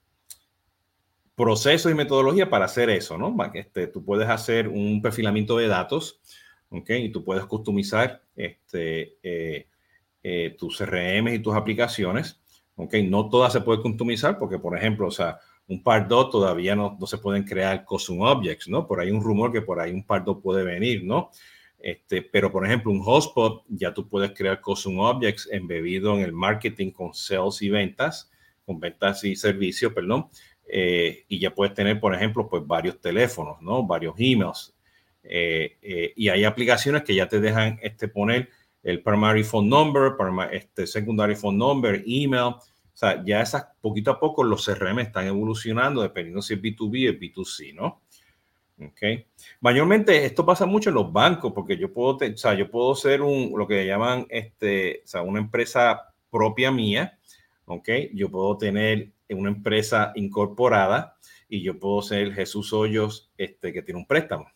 procesos 1.34 1.92
y 1.92 1.94
metodologías 1.94 2.48
para 2.48 2.64
hacer 2.64 2.90
eso, 2.90 3.18
¿no? 3.18 3.36
Este, 3.54 3.86
tú 3.86 4.04
puedes 4.04 4.28
hacer 4.28 4.68
un 4.68 5.02
perfilamiento 5.02 5.56
de 5.58 5.68
datos, 5.68 6.20
¿ok? 6.70 6.90
Y 6.90 7.08
tú 7.10 7.24
puedes 7.24 7.44
customizar 7.44 8.22
este, 8.36 9.16
eh, 9.22 9.68
eh, 10.22 10.56
tus 10.58 10.78
CRM 10.78 11.28
y 11.34 11.38
tus 11.38 11.54
aplicaciones 11.54 12.40
¿ok? 12.76 12.94
No 13.04 13.28
todas 13.28 13.52
se 13.52 13.60
pueden 13.60 13.82
customizar 13.82 14.38
porque, 14.38 14.58
por 14.58 14.76
ejemplo, 14.76 15.08
o 15.08 15.10
sea, 15.10 15.38
un 15.66 15.82
par 15.82 16.06
2 16.06 16.30
todavía 16.30 16.76
no, 16.76 16.96
no 16.98 17.06
se 17.06 17.18
pueden 17.18 17.44
crear 17.44 17.84
custom 17.84 18.20
objects, 18.20 18.68
¿no? 18.68 18.86
Por 18.86 19.00
ahí 19.00 19.10
un 19.10 19.22
rumor 19.22 19.52
que 19.52 19.62
por 19.62 19.80
ahí 19.80 19.92
un 19.92 20.04
par 20.04 20.24
2 20.24 20.38
puede 20.42 20.62
venir, 20.62 21.04
¿no? 21.04 21.30
Este, 21.78 22.22
pero, 22.22 22.50
por 22.50 22.64
ejemplo, 22.64 22.90
un 22.90 23.00
hotspot, 23.00 23.64
ya 23.68 23.92
tú 23.92 24.08
puedes 24.08 24.32
crear 24.32 24.60
custom 24.60 25.00
objects 25.00 25.48
embebido 25.52 26.14
en 26.14 26.22
el 26.22 26.32
marketing 26.32 26.90
con 26.90 27.12
sales 27.12 27.60
y 27.60 27.68
ventas, 27.68 28.30
con 28.64 28.80
ventas 28.80 29.22
y 29.24 29.36
servicios, 29.36 29.92
perdón, 29.92 30.28
eh, 30.66 31.24
y 31.28 31.38
ya 31.38 31.54
puedes 31.54 31.74
tener, 31.74 32.00
por 32.00 32.14
ejemplo, 32.14 32.48
pues 32.48 32.66
varios 32.66 33.00
teléfonos, 33.00 33.60
¿no? 33.60 33.86
Varios 33.86 34.14
emails. 34.18 34.74
Eh, 35.22 35.76
eh, 35.82 36.12
y 36.16 36.28
hay 36.28 36.44
aplicaciones 36.44 37.02
que 37.02 37.14
ya 37.14 37.28
te 37.28 37.40
dejan 37.40 37.78
este, 37.82 38.08
poner 38.08 38.48
el 38.84 39.02
primary 39.02 39.42
phone 39.42 39.68
number, 39.68 40.12
este 40.52 40.86
secondary 40.86 41.34
phone 41.34 41.58
number, 41.58 42.04
email. 42.06 42.54
O 42.54 42.96
sea, 42.96 43.24
ya 43.24 43.40
esas 43.40 43.66
poquito 43.80 44.12
a 44.12 44.20
poco 44.20 44.44
los 44.44 44.64
CRM 44.64 45.00
están 45.00 45.26
evolucionando 45.26 46.02
dependiendo 46.02 46.40
si 46.42 46.54
es 46.54 46.62
B2B 46.62 47.10
o 47.10 47.18
B2C, 47.18 47.74
¿no? 47.74 48.02
Okay. 48.76 49.26
Mayormente 49.60 50.24
esto 50.24 50.44
pasa 50.44 50.66
mucho 50.66 50.90
en 50.90 50.96
los 50.96 51.12
bancos 51.12 51.52
porque 51.52 51.76
yo 51.76 51.92
puedo, 51.92 52.16
o 52.16 52.36
sea, 52.36 52.54
yo 52.54 52.70
puedo 52.70 52.94
ser 52.96 53.22
un, 53.22 53.52
lo 53.56 53.68
que 53.68 53.86
llaman, 53.86 54.26
este, 54.28 55.02
o 55.04 55.06
sea, 55.06 55.22
una 55.22 55.38
empresa 55.38 56.12
propia 56.28 56.72
mía, 56.72 57.16
¿ok? 57.66 57.88
Yo 58.12 58.30
puedo 58.30 58.58
tener 58.58 59.12
una 59.30 59.50
empresa 59.50 60.12
incorporada 60.16 61.16
y 61.48 61.62
yo 61.62 61.78
puedo 61.78 62.02
ser 62.02 62.32
Jesús 62.32 62.72
Hoyos, 62.72 63.30
este, 63.38 63.72
que 63.72 63.82
tiene 63.82 64.00
un 64.00 64.06
préstamo. 64.06 64.46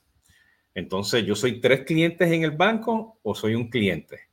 Entonces, 0.78 1.26
yo 1.26 1.34
soy 1.34 1.60
tres 1.60 1.80
clientes 1.80 2.30
en 2.30 2.44
el 2.44 2.52
banco 2.52 3.18
o 3.24 3.34
soy 3.34 3.56
un 3.56 3.68
cliente. 3.68 4.28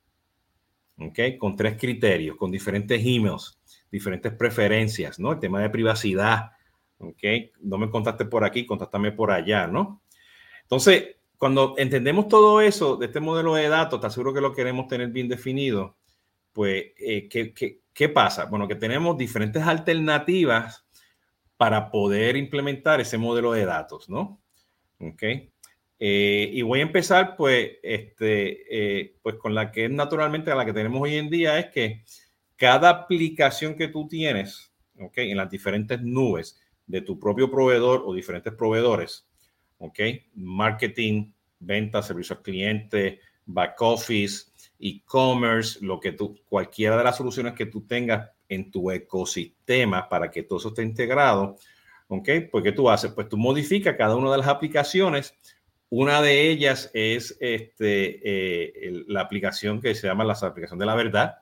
¿Ok? 1.00 1.20
Con 1.40 1.56
tres 1.56 1.76
criterios, 1.76 2.38
con 2.38 2.52
diferentes 2.52 3.02
emails, 3.04 3.60
diferentes 3.92 4.32
preferencias, 4.32 5.20
¿no? 5.20 5.32
El 5.32 5.40
tema 5.40 5.60
de 5.60 5.72
privacidad. 5.72 6.52
¿Ok? 7.00 7.24
No 7.62 7.80
me 7.80 7.90
contaste 7.90 8.26
por 8.26 8.44
aquí, 8.44 8.64
contáctame 8.64 9.12
por 9.12 9.32
allá, 9.32 9.66
¿no? 9.66 10.04
Entonces, 10.62 11.16
cuando 11.36 11.74
entendemos 11.80 12.28
todo 12.28 12.62
eso 12.62 12.96
de 12.96 13.08
este 13.08 13.20
modelo 13.20 13.56
de 13.56 13.68
datos, 13.68 14.00
te 14.00 14.06
aseguro 14.06 14.32
que 14.32 14.42
lo 14.42 14.54
queremos 14.54 14.88
tener 14.88 15.10
bien 15.10 15.28
definido, 15.28 15.98
pues, 16.54 16.92
eh, 17.00 17.28
¿qué, 17.28 17.56
qué, 17.56 17.82
qué 17.92 18.08
pasa? 18.08 18.46
Bueno, 18.46 18.68
que 18.68 18.76
tenemos 18.76 19.18
diferentes 19.18 19.64
alternativas 19.64 20.86
para 21.58 21.90
poder 21.90 22.38
implementar 22.38 23.02
ese 23.02 23.18
modelo 23.18 23.52
de 23.52 23.66
datos, 23.66 24.08
¿no? 24.10 24.40
¿Ok? 25.00 25.24
Eh, 26.00 26.50
y 26.52 26.62
voy 26.62 26.80
a 26.80 26.84
empezar, 26.84 27.36
pues, 27.38 27.74
este, 27.82 29.02
eh, 29.02 29.16
pues 29.22 29.36
con 29.36 29.56
la 29.56 29.72
que 29.72 29.86
es 29.86 29.92
naturalmente 29.92 30.54
la 30.54 30.66
que 30.66 30.74
tenemos 30.74 31.02
hoy 31.02 31.16
en 31.16 31.30
día, 31.30 31.58
es 31.58 31.68
que 31.68 32.04
cada 32.58 32.90
aplicación 32.90 33.76
que 33.76 33.88
tú 33.88 34.08
tienes, 34.08 34.74
¿ok? 35.00 35.20
En 35.20 35.38
las 35.38 35.50
diferentes 35.50 36.02
nubes 36.02 36.60
de 36.86 37.02
tu 37.02 37.20
propio 37.20 37.50
proveedor 37.50 38.04
o 38.06 38.14
diferentes 38.14 38.54
proveedores, 38.54 39.28
¿ok? 39.78 40.00
Marketing, 40.36 41.32
venta, 41.60 42.02
servicio 42.02 42.36
al 42.36 42.44
cliente, 42.44 43.20
back 43.46 43.82
office, 43.82 44.52
e-commerce, 44.80 45.80
lo 45.82 46.00
que 46.00 46.12
tú, 46.12 46.40
cualquiera 46.46 46.98
de 46.98 47.04
las 47.04 47.18
soluciones 47.18 47.54
que 47.54 47.68
tú 47.68 47.86
tengas 47.86 48.30
en 48.50 48.70
tu 48.70 48.92
ecosistema 48.92 50.08
para 50.08 50.30
que 50.30 50.44
todo 50.44 50.60
eso 50.60 50.70
esté 50.70 50.84
integrado, 50.84 51.56
¿ok? 52.08 52.30
Pues, 52.52 52.64
¿qué 52.64 52.72
tú 52.72 52.90
haces? 52.90 53.12
Pues 53.14 53.30
tú 53.30 53.38
modificas 53.38 53.96
cada 53.98 54.16
una 54.16 54.32
de 54.32 54.38
las 54.40 54.48
aplicaciones 54.48 55.38
una 55.98 56.22
de 56.22 56.50
ellas 56.50 56.92
es 56.94 57.38
este, 57.40 58.20
eh, 58.22 59.04
la 59.08 59.22
aplicación 59.22 59.80
que 59.80 59.96
se 59.96 60.08
llama 60.08 60.26
la 60.26 60.34
aplicación 60.34 60.78
de 60.78 60.86
la 60.86 60.94
verdad, 60.94 61.38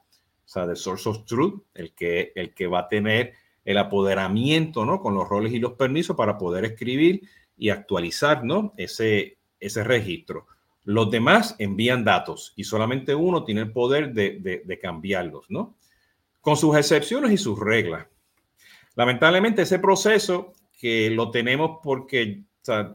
o 0.46 0.48
sea, 0.48 0.68
de 0.68 0.76
Source 0.76 1.10
of 1.10 1.26
Truth, 1.26 1.64
el 1.74 1.96
que, 1.96 2.32
el 2.36 2.54
que 2.54 2.68
va 2.68 2.82
a 2.82 2.88
tener 2.88 3.34
el 3.66 3.80
apoderamiento, 3.80 4.86
¿no? 4.86 5.02
Con 5.02 5.16
los 5.16 5.28
roles 5.28 5.54
y 5.54 5.60
los 5.60 5.74
permisos 5.74 6.16
para 6.16 6.38
poder 6.38 6.66
escribir 6.66 7.28
y 7.58 7.70
actualizar, 7.70 8.44
¿no? 8.44 8.74
Ese, 8.78 9.38
ese 9.60 9.84
registro. 9.84 10.46
Los 10.84 11.10
demás 11.10 11.56
envían 11.58 12.04
datos 12.04 12.54
y 12.56 12.66
solamente 12.66 13.16
uno 13.16 13.46
tiene 13.46 13.62
el 13.62 13.72
poder 13.72 14.14
de, 14.14 14.38
de, 14.40 14.62
de 14.64 14.80
cambiarlos, 14.80 15.46
¿no? 15.50 15.78
Con 16.42 16.58
sus 16.58 16.78
excepciones 16.78 17.32
y 17.32 17.38
sus 17.38 17.60
reglas. 17.60 18.06
Lamentablemente 18.94 19.64
ese 19.64 19.80
proceso 19.80 20.54
que 20.80 21.10
lo 21.10 21.32
tenemos 21.32 21.80
porque 21.82 22.44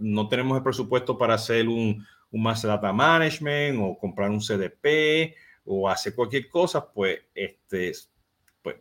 no 0.01 0.29
tenemos 0.29 0.57
el 0.57 0.63
presupuesto 0.63 1.17
para 1.19 1.35
hacer 1.35 1.69
un, 1.69 2.05
un 2.31 2.43
Master 2.43 2.71
Data 2.71 2.93
Management 2.93 3.79
o 3.81 3.99
comprar 3.99 4.31
un 4.31 4.41
CDP 4.41 5.35
o 5.65 5.89
hacer 5.89 6.15
cualquier 6.15 6.49
cosa, 6.49 6.91
pues, 6.91 7.21
este, 7.35 7.93
pues 8.63 8.77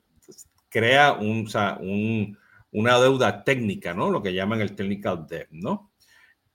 crea 0.70 1.14
un, 1.14 2.38
una 2.72 3.00
deuda 3.00 3.44
técnica, 3.44 3.94
¿no? 3.94 4.10
Lo 4.10 4.22
que 4.22 4.34
llaman 4.34 4.62
el 4.62 4.76
technical 4.76 5.28
debt, 5.28 5.50
¿no? 5.52 5.92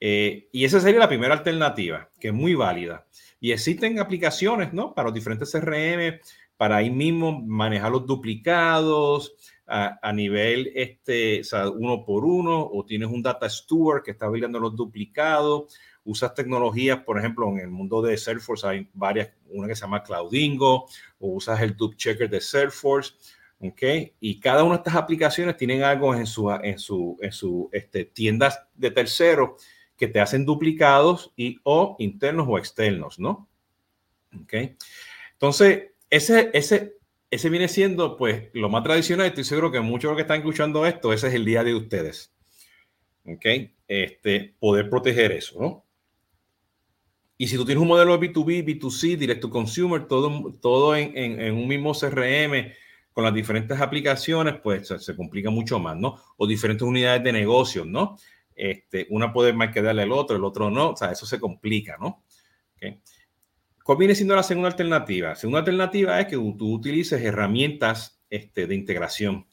Eh, 0.00 0.48
y 0.52 0.64
esa 0.64 0.80
sería 0.80 0.98
la 0.98 1.08
primera 1.08 1.34
alternativa, 1.34 2.10
que 2.18 2.28
es 2.28 2.34
muy 2.34 2.54
válida. 2.54 3.06
Y 3.40 3.52
existen 3.52 4.00
aplicaciones, 4.00 4.72
¿no? 4.72 4.94
Para 4.94 5.06
los 5.06 5.14
diferentes 5.14 5.52
CRM, 5.52 6.20
para 6.56 6.76
ahí 6.76 6.90
mismo 6.90 7.40
manejar 7.40 7.92
los 7.92 8.06
duplicados, 8.06 9.34
a, 9.72 10.12
nivel 10.12 10.70
este, 10.74 11.40
o 11.40 11.44
sea, 11.44 11.70
uno 11.70 12.04
por 12.04 12.26
uno, 12.26 12.68
o 12.70 12.84
tienes 12.84 13.08
un 13.08 13.22
data 13.22 13.48
steward 13.48 14.02
que 14.02 14.10
está 14.10 14.28
vigilando 14.28 14.60
los 14.60 14.76
duplicados, 14.76 15.74
usas 16.04 16.34
tecnologías, 16.34 17.00
por 17.00 17.18
ejemplo, 17.18 17.48
en 17.48 17.60
el 17.60 17.70
mundo 17.70 18.02
de 18.02 18.18
Salesforce 18.18 18.66
hay 18.66 18.88
varias, 18.92 19.30
una 19.48 19.66
que 19.66 19.74
se 19.74 19.82
llama 19.82 20.02
Cloudingo, 20.02 20.86
o 21.18 21.28
usas 21.28 21.60
el 21.62 21.74
Dupe 21.74 21.96
Checker 21.96 22.28
de 22.28 22.40
Salesforce, 22.40 23.14
¿ok? 23.60 23.82
Y 24.20 24.40
cada 24.40 24.62
una 24.62 24.74
de 24.74 24.80
estas 24.80 24.96
aplicaciones 24.96 25.56
tienen 25.56 25.82
algo 25.82 26.14
en 26.14 26.26
su, 26.26 26.50
en 26.50 26.78
su, 26.78 27.16
en 27.22 27.32
su 27.32 27.70
este, 27.72 28.04
tiendas 28.04 28.60
de 28.74 28.90
terceros 28.90 29.62
que 29.96 30.08
te 30.08 30.20
hacen 30.20 30.44
duplicados 30.44 31.32
y 31.34 31.58
o 31.62 31.96
internos 31.98 32.46
o 32.48 32.58
externos, 32.58 33.18
¿no? 33.18 33.48
¿Ok? 34.38 34.54
Entonces, 35.32 35.92
ese, 36.10 36.50
ese, 36.52 36.96
ese 37.32 37.48
viene 37.48 37.66
siendo 37.66 38.18
pues 38.18 38.50
lo 38.52 38.68
más 38.68 38.84
tradicional. 38.84 39.26
Estoy 39.26 39.44
seguro 39.44 39.72
que 39.72 39.80
muchos 39.80 40.02
de 40.02 40.08
los 40.08 40.16
que 40.16 40.22
están 40.22 40.40
escuchando 40.40 40.84
esto, 40.84 41.14
ese 41.14 41.28
es 41.28 41.34
el 41.34 41.46
día 41.46 41.64
de 41.64 41.74
ustedes. 41.74 42.30
¿Ok? 43.24 43.46
Este, 43.88 44.54
poder 44.60 44.90
proteger 44.90 45.32
eso, 45.32 45.58
¿no? 45.58 45.86
Y 47.38 47.48
si 47.48 47.56
tú 47.56 47.64
tienes 47.64 47.80
un 47.80 47.88
modelo 47.88 48.16
de 48.16 48.28
B2B, 48.28 48.64
B2C, 48.64 49.16
Direct 49.16 49.40
to 49.40 49.48
Consumer, 49.48 50.06
todo, 50.06 50.52
todo 50.60 50.94
en, 50.94 51.54
un 51.54 51.66
mismo 51.66 51.92
CRM 51.92 52.70
con 53.14 53.24
las 53.24 53.32
diferentes 53.32 53.80
aplicaciones, 53.80 54.56
pues 54.62 54.88
se, 54.88 55.16
complica 55.16 55.48
mucho 55.48 55.78
más, 55.78 55.96
¿no? 55.96 56.20
O 56.36 56.46
diferentes 56.46 56.82
unidades 56.82 57.24
de 57.24 57.32
negocio, 57.32 57.86
¿no? 57.86 58.18
Este, 58.54 59.06
una 59.08 59.32
puede 59.32 59.54
marketarle 59.54 60.02
al 60.02 60.12
otro, 60.12 60.36
el 60.36 60.44
otro 60.44 60.70
no, 60.70 60.90
o 60.90 60.96
sea, 60.96 61.10
eso 61.10 61.24
se 61.24 61.40
complica, 61.40 61.96
¿no? 61.98 62.22
¿Okay? 62.76 63.00
¿Cuál 63.84 63.98
viene 63.98 64.14
siendo 64.14 64.36
la 64.36 64.42
segunda 64.42 64.68
alternativa? 64.68 65.34
Segunda 65.34 65.60
alternativa 65.60 66.20
es 66.20 66.26
que 66.26 66.36
tú 66.36 66.74
utilices 66.74 67.20
herramientas 67.20 68.20
este, 68.30 68.66
de 68.66 68.74
integración. 68.74 69.46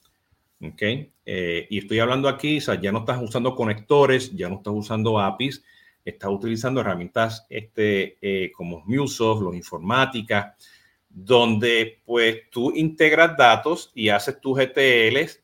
¿ok? 0.62 0.82
Eh, 1.26 1.68
y 1.70 1.80
estoy 1.80 2.00
hablando 2.00 2.28
aquí, 2.28 2.58
o 2.58 2.62
sea, 2.62 2.80
ya 2.80 2.92
no 2.92 3.00
estás 3.00 3.22
usando 3.22 3.56
conectores, 3.56 4.32
ya 4.36 4.50
no 4.50 4.56
estás 4.56 4.74
usando 4.74 5.20
APIs, 5.20 5.64
estás 6.04 6.30
utilizando 6.30 6.82
herramientas 6.82 7.46
este, 7.50 8.18
eh, 8.22 8.52
como 8.52 8.84
MuleSoft, 8.86 9.42
los 9.42 9.56
informática, 9.56 10.56
donde 11.10 12.02
pues 12.06 12.50
tú 12.52 12.72
integras 12.76 13.36
datos 13.36 13.92
y 13.96 14.10
haces 14.10 14.40
tus 14.40 14.60
ETLs, 14.60 15.42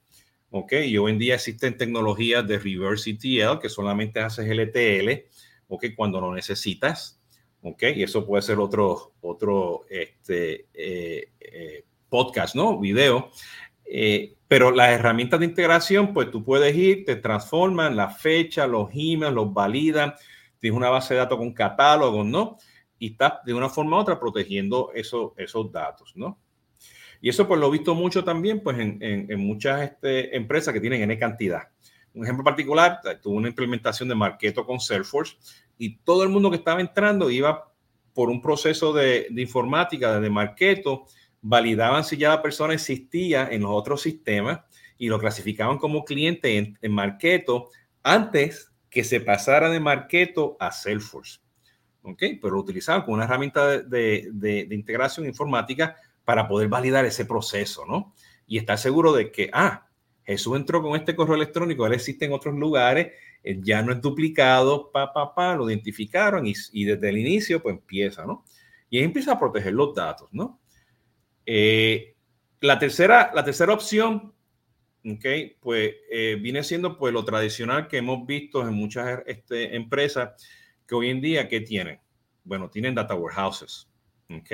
¿ok? 0.51 0.73
Y 0.85 0.97
hoy 0.97 1.11
en 1.11 1.19
día 1.19 1.35
existen 1.35 1.77
tecnologías 1.77 2.47
de 2.47 2.59
reverse 2.59 3.11
ETL 3.11 3.59
que 3.59 3.69
solamente 3.69 4.19
haces 4.19 4.47
el 4.47 4.59
ETL, 4.59 5.25
¿ok? 5.67 5.85
Cuando 5.95 6.21
lo 6.21 6.33
necesitas, 6.33 7.19
¿ok? 7.65 7.83
Y 7.95 8.03
eso 8.03 8.25
puede 8.25 8.43
ser 8.43 8.59
otro, 8.59 9.13
otro 9.21 9.85
este, 9.89 10.67
eh, 10.73 11.31
eh, 11.39 11.83
podcast, 12.07 12.55
¿no? 12.55 12.79
Video. 12.79 13.31
Eh, 13.83 14.35
pero 14.47 14.69
las 14.69 14.91
herramientas 14.91 15.39
de 15.39 15.47
integración, 15.47 16.13
pues 16.13 16.29
tú 16.29 16.43
puedes 16.43 16.75
ir, 16.75 17.05
te 17.05 17.15
transforman 17.15 17.95
la 17.95 18.09
fecha, 18.09 18.67
los 18.67 18.89
emails, 18.93 19.33
los 19.33 19.51
validan, 19.51 20.13
tienes 20.59 20.77
una 20.77 20.89
base 20.89 21.15
de 21.15 21.21
datos 21.21 21.39
con 21.39 21.53
catálogos, 21.53 22.25
¿no? 22.25 22.57
Y 22.99 23.13
estás 23.13 23.43
de 23.43 23.53
una 23.55 23.69
forma 23.69 23.97
u 23.97 23.99
otra 23.99 24.19
protegiendo 24.19 24.91
eso, 24.93 25.33
esos 25.35 25.71
datos, 25.71 26.13
¿no? 26.15 26.39
Y 27.19 27.29
eso 27.29 27.47
pues 27.47 27.59
lo 27.59 27.67
he 27.69 27.71
visto 27.71 27.95
mucho 27.95 28.23
también 28.23 28.61
pues 28.61 28.77
en, 28.77 28.99
en, 29.01 29.39
muchas 29.39 29.81
este, 29.81 30.35
empresas 30.35 30.71
que 30.71 30.79
tienen 30.79 31.01
N 31.01 31.17
cantidad. 31.17 31.63
Un 32.13 32.23
ejemplo 32.23 32.43
particular, 32.43 32.99
tuve 33.23 33.35
una 33.35 33.47
implementación 33.47 34.07
de 34.07 34.15
Marketo 34.15 34.65
con 34.65 34.79
Salesforce 34.79 35.35
y 35.77 35.97
todo 35.97 36.23
el 36.23 36.29
mundo 36.29 36.49
que 36.49 36.57
estaba 36.57 36.81
entrando 36.81 37.29
iba 37.29 37.71
por 38.13 38.29
un 38.29 38.41
proceso 38.41 38.93
de, 38.93 39.27
informática, 39.35 40.19
de 40.19 40.29
Marketo, 40.29 41.05
validaban 41.41 42.03
si 42.03 42.17
ya 42.17 42.29
la 42.29 42.41
persona 42.41 42.73
existía 42.73 43.47
en 43.51 43.63
los 43.63 43.71
otros 43.71 44.01
sistemas 44.01 44.61
y 44.97 45.09
lo 45.09 45.19
clasificaban 45.19 45.77
como 45.77 46.05
cliente 46.05 46.57
en, 46.57 46.77
en 46.81 46.91
Marketo 46.91 47.69
antes 48.03 48.71
que 48.89 49.03
se 49.03 49.19
pasara 49.19 49.69
de 49.69 49.79
Marketo 49.79 50.55
a 50.59 50.71
Salesforce. 50.71 51.39
¿Ok? 52.03 52.23
Pero 52.41 52.51
lo 52.51 52.59
utilizaban 52.59 53.01
como 53.01 53.15
una 53.15 53.25
herramienta 53.25 53.67
de, 53.79 54.29
de, 54.31 54.65
de 54.65 54.75
integración 54.75 55.25
informática 55.25 55.95
para 56.23 56.47
poder 56.47 56.69
validar 56.69 57.03
ese 57.05 57.25
proceso, 57.25 57.85
¿no? 57.85 58.13
y 58.47 58.57
estar 58.57 58.77
seguro 58.77 59.13
de 59.13 59.31
que, 59.31 59.49
ah, 59.53 59.87
Jesús 60.25 60.55
entró 60.55 60.81
con 60.81 60.95
este 60.95 61.15
correo 61.15 61.35
electrónico, 61.35 61.85
él 61.85 61.93
existe 61.93 62.25
en 62.25 62.33
otros 62.33 62.55
lugares, 62.55 63.13
eh, 63.43 63.59
ya 63.61 63.81
no 63.83 63.91
es 63.91 64.01
duplicado, 64.01 64.91
pa, 64.91 65.13
pa, 65.13 65.55
lo 65.55 65.69
identificaron 65.69 66.45
y, 66.47 66.83
desde 66.83 67.09
el 67.09 67.17
inicio 67.17 67.61
pues 67.61 67.75
empieza, 67.75 68.25
¿no? 68.25 68.43
Y 68.89 68.99
empieza 68.99 69.33
a 69.33 69.39
proteger 69.39 69.73
los 69.73 69.93
datos, 69.93 70.29
¿no? 70.31 70.59
Eh, 71.45 72.15
la, 72.61 72.79
tercera, 72.79 73.31
la 73.35 73.43
tercera 73.43 73.73
opción, 73.73 74.33
¿ok? 75.05 75.25
Pues 75.59 75.93
eh, 76.09 76.37
viene 76.41 76.63
siendo 76.63 76.97
pues 76.97 77.13
lo 77.13 77.23
tradicional 77.23 77.87
que 77.87 77.97
hemos 77.97 78.25
visto 78.25 78.67
en 78.67 78.73
muchas 78.73 79.21
este, 79.27 79.75
empresas 79.75 80.43
que 80.87 80.95
hoy 80.95 81.09
en 81.09 81.21
día, 81.21 81.47
¿qué 81.47 81.61
tienen? 81.61 81.99
Bueno, 82.43 82.69
tienen 82.69 82.95
data 82.95 83.13
warehouses, 83.13 83.87
¿ok? 84.29 84.51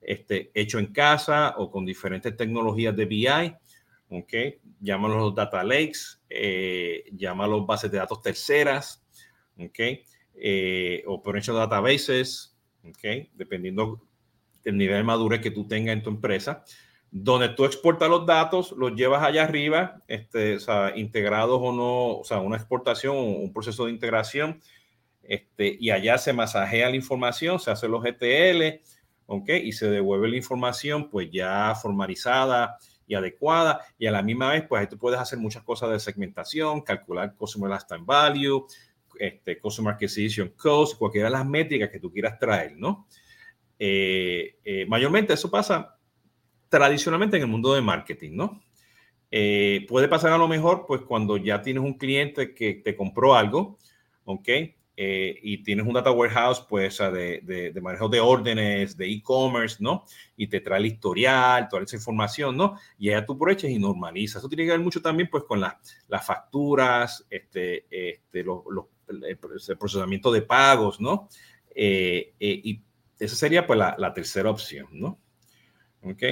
Este, 0.00 0.50
hecho 0.54 0.78
en 0.78 0.92
casa 0.92 1.54
o 1.58 1.70
con 1.70 1.84
diferentes 1.84 2.36
tecnologías 2.36 2.96
de 2.96 3.04
BI, 3.06 3.56
¿ok? 4.10 4.34
Llámalos 4.80 5.34
data 5.34 5.62
lakes, 5.62 6.20
eh, 6.28 7.04
llámalos 7.12 7.66
bases 7.66 7.90
de 7.90 7.98
datos 7.98 8.20
terceras, 8.20 9.04
¿ok? 9.58 9.78
Eh, 10.34 11.04
databases, 11.46 12.56
¿ok? 12.84 13.28
Dependiendo 13.34 14.02
del 14.64 14.76
nivel 14.76 14.96
de 14.96 15.02
madurez 15.04 15.40
que 15.40 15.50
tú 15.50 15.66
tengas 15.66 15.94
en 15.94 16.02
tu 16.02 16.10
empresa, 16.10 16.64
donde 17.10 17.48
tú 17.50 17.64
exportas 17.64 18.08
los 18.08 18.26
datos, 18.26 18.72
los 18.72 18.94
llevas 18.94 19.22
allá 19.22 19.44
arriba, 19.44 20.02
este, 20.06 20.56
o 20.56 20.60
sea, 20.60 20.92
integrados 20.96 21.60
o 21.62 21.72
no, 21.72 22.18
o 22.18 22.24
sea, 22.24 22.38
una 22.38 22.56
exportación, 22.56 23.16
un 23.16 23.52
proceso 23.52 23.86
de 23.86 23.92
integración, 23.92 24.60
este, 25.22 25.76
y 25.78 25.90
allá 25.90 26.18
se 26.18 26.32
masajea 26.32 26.88
la 26.88 26.96
información, 26.96 27.58
se 27.60 27.70
hace 27.70 27.88
los 27.88 28.04
ETL, 28.04 28.82
¿ok? 29.26 29.50
Y 29.62 29.72
se 29.72 29.88
devuelve 29.90 30.28
la 30.28 30.36
información 30.36 31.10
pues 31.10 31.30
ya 31.30 31.74
formalizada 31.80 32.78
y 33.10 33.16
adecuada 33.16 33.80
y 33.98 34.06
a 34.06 34.12
la 34.12 34.22
misma 34.22 34.52
vez 34.52 34.64
pues 34.68 34.80
ahí 34.80 34.86
tú 34.86 34.96
puedes 34.96 35.18
hacer 35.18 35.36
muchas 35.36 35.64
cosas 35.64 35.90
de 35.90 35.98
segmentación, 35.98 36.80
calcular 36.80 37.34
Customer 37.34 37.68
Lifetime 37.68 38.04
Value, 38.04 38.66
este, 39.18 39.58
Customer 39.58 39.94
Acquisition 39.94 40.52
Cost, 40.56 40.96
cualquiera 40.96 41.26
de 41.26 41.32
las 41.32 41.44
métricas 41.44 41.90
que 41.90 41.98
tú 41.98 42.12
quieras 42.12 42.38
traer, 42.38 42.76
¿no? 42.76 43.08
Eh, 43.80 44.58
eh, 44.64 44.86
mayormente 44.86 45.32
eso 45.32 45.50
pasa 45.50 45.98
tradicionalmente 46.68 47.36
en 47.36 47.42
el 47.42 47.48
mundo 47.48 47.74
de 47.74 47.80
marketing, 47.80 48.30
¿no? 48.36 48.62
Eh, 49.32 49.86
puede 49.88 50.06
pasar 50.06 50.32
a 50.32 50.38
lo 50.38 50.46
mejor 50.46 50.84
pues 50.86 51.02
cuando 51.02 51.36
ya 51.36 51.62
tienes 51.62 51.82
un 51.82 51.94
cliente 51.94 52.54
que 52.54 52.74
te 52.74 52.94
compró 52.94 53.34
algo, 53.34 53.76
¿ok? 54.24 54.48
Eh, 55.02 55.40
y 55.42 55.62
tienes 55.62 55.86
un 55.86 55.94
data 55.94 56.10
warehouse, 56.10 56.60
pues, 56.60 56.98
de, 56.98 57.72
de, 57.72 57.80
manejo 57.80 58.06
de 58.06 58.20
órdenes, 58.20 58.98
de 58.98 59.10
e-commerce, 59.10 59.78
¿no? 59.80 60.04
Y 60.36 60.46
te 60.46 60.60
trae 60.60 60.78
el 60.78 60.84
historial, 60.84 61.68
toda 61.70 61.84
esa 61.84 61.96
información, 61.96 62.54
¿no? 62.54 62.78
Y 62.98 63.08
allá 63.08 63.24
tú 63.24 63.32
aprovechas 63.32 63.70
y 63.70 63.78
normalizas. 63.78 64.42
Eso 64.42 64.48
tiene 64.50 64.64
que 64.64 64.72
ver 64.72 64.80
mucho 64.80 65.00
también, 65.00 65.30
pues, 65.30 65.44
con 65.44 65.58
las 65.58 66.26
facturas, 66.26 67.26
este, 67.30 67.86
este, 67.88 68.44
los, 68.44 68.62
el 69.08 69.38
procesamiento 69.78 70.30
de 70.30 70.42
pagos, 70.42 71.00
¿no? 71.00 71.30
Eh, 71.74 72.34
eh, 72.38 72.60
y 72.62 72.82
esa 73.18 73.36
sería, 73.36 73.66
pues, 73.66 73.78
la, 73.78 73.94
la, 73.96 74.12
tercera 74.12 74.50
opción, 74.50 74.86
¿no? 74.92 75.18
¿Ok? 76.02 76.22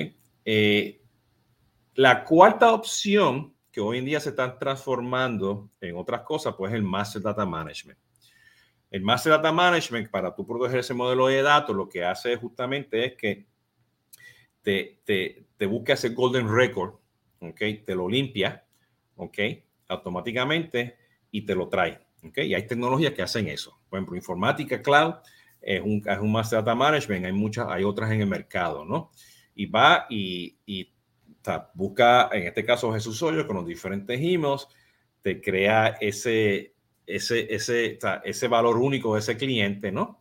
la 1.95 2.23
cuarta 2.23 2.75
opción 2.75 3.55
que 3.73 3.81
hoy 3.81 3.97
en 3.97 4.05
día 4.05 4.21
se 4.21 4.29
están 4.29 4.59
transformando 4.59 5.71
en 5.81 5.97
otras 5.97 6.21
cosas, 6.21 6.55
pues, 6.55 6.71
es 6.71 6.77
el 6.77 6.83
Master 6.83 7.23
Data 7.23 7.47
Management. 7.47 7.99
El 8.91 9.03
Master 9.03 9.33
Data 9.33 9.53
Management, 9.53 10.11
para 10.11 10.35
tú 10.35 10.47
proteger 10.47 10.81
ese 10.81 10.95
modelo 10.95 11.27
de 11.27 11.43
datos, 11.43 11.77
lo 11.77 11.89
que 11.89 12.05
hace 12.05 12.37
justamente 12.37 13.05
es 13.05 13.15
que 13.17 13.47
te, 14.63 15.01
te, 15.05 15.47
te 15.57 15.67
busca 15.67 15.93
ese 15.93 16.11
golden 16.11 16.49
record, 16.49 16.95
¿ok? 17.41 17.61
Te 17.85 17.95
lo 17.95 18.09
limpia, 18.09 18.65
¿ok? 19.17 19.39
Automáticamente 19.89 20.97
y 21.31 21.43
te 21.43 21.55
lo 21.55 21.69
trae, 21.69 22.01
¿ok? 22.25 22.39
Y 22.39 22.55
hay 22.55 22.67
tecnologías 22.67 23.13
que 23.13 23.23
hacen 23.23 23.49
eso. 23.49 23.79
Por 23.89 23.99
ejemplo, 23.99 24.17
informática 24.17 24.81
cloud 24.81 25.15
es 25.61 25.81
un, 25.81 26.03
es 26.07 26.19
un 26.19 26.33
Master 26.33 26.61
Data 26.61 26.75
Management, 26.75 27.27
hay 27.27 27.33
muchas, 27.33 27.67
hay 27.69 27.85
otras 27.85 28.11
en 28.11 28.23
el 28.23 28.27
mercado, 28.27 28.85
¿no? 28.85 29.11
Y 29.55 29.67
va 29.67 30.07
y, 30.09 30.57
y 30.65 30.93
busca, 31.75 32.29
en 32.33 32.47
este 32.47 32.65
caso 32.65 32.93
Jesús 32.93 33.23
Hoyo, 33.23 33.47
con 33.47 33.57
los 33.57 33.67
diferentes 33.67 34.19
emails, 34.21 34.69
te 35.23 35.41
crea 35.41 35.97
ese, 36.01 36.75
ese, 37.09 37.53
ese, 37.53 37.99
ese 38.25 38.49
valor 38.49 38.77
único 38.77 39.15
de 39.15 39.21
ese 39.21 39.37
cliente, 39.37 39.91
¿no? 39.91 40.21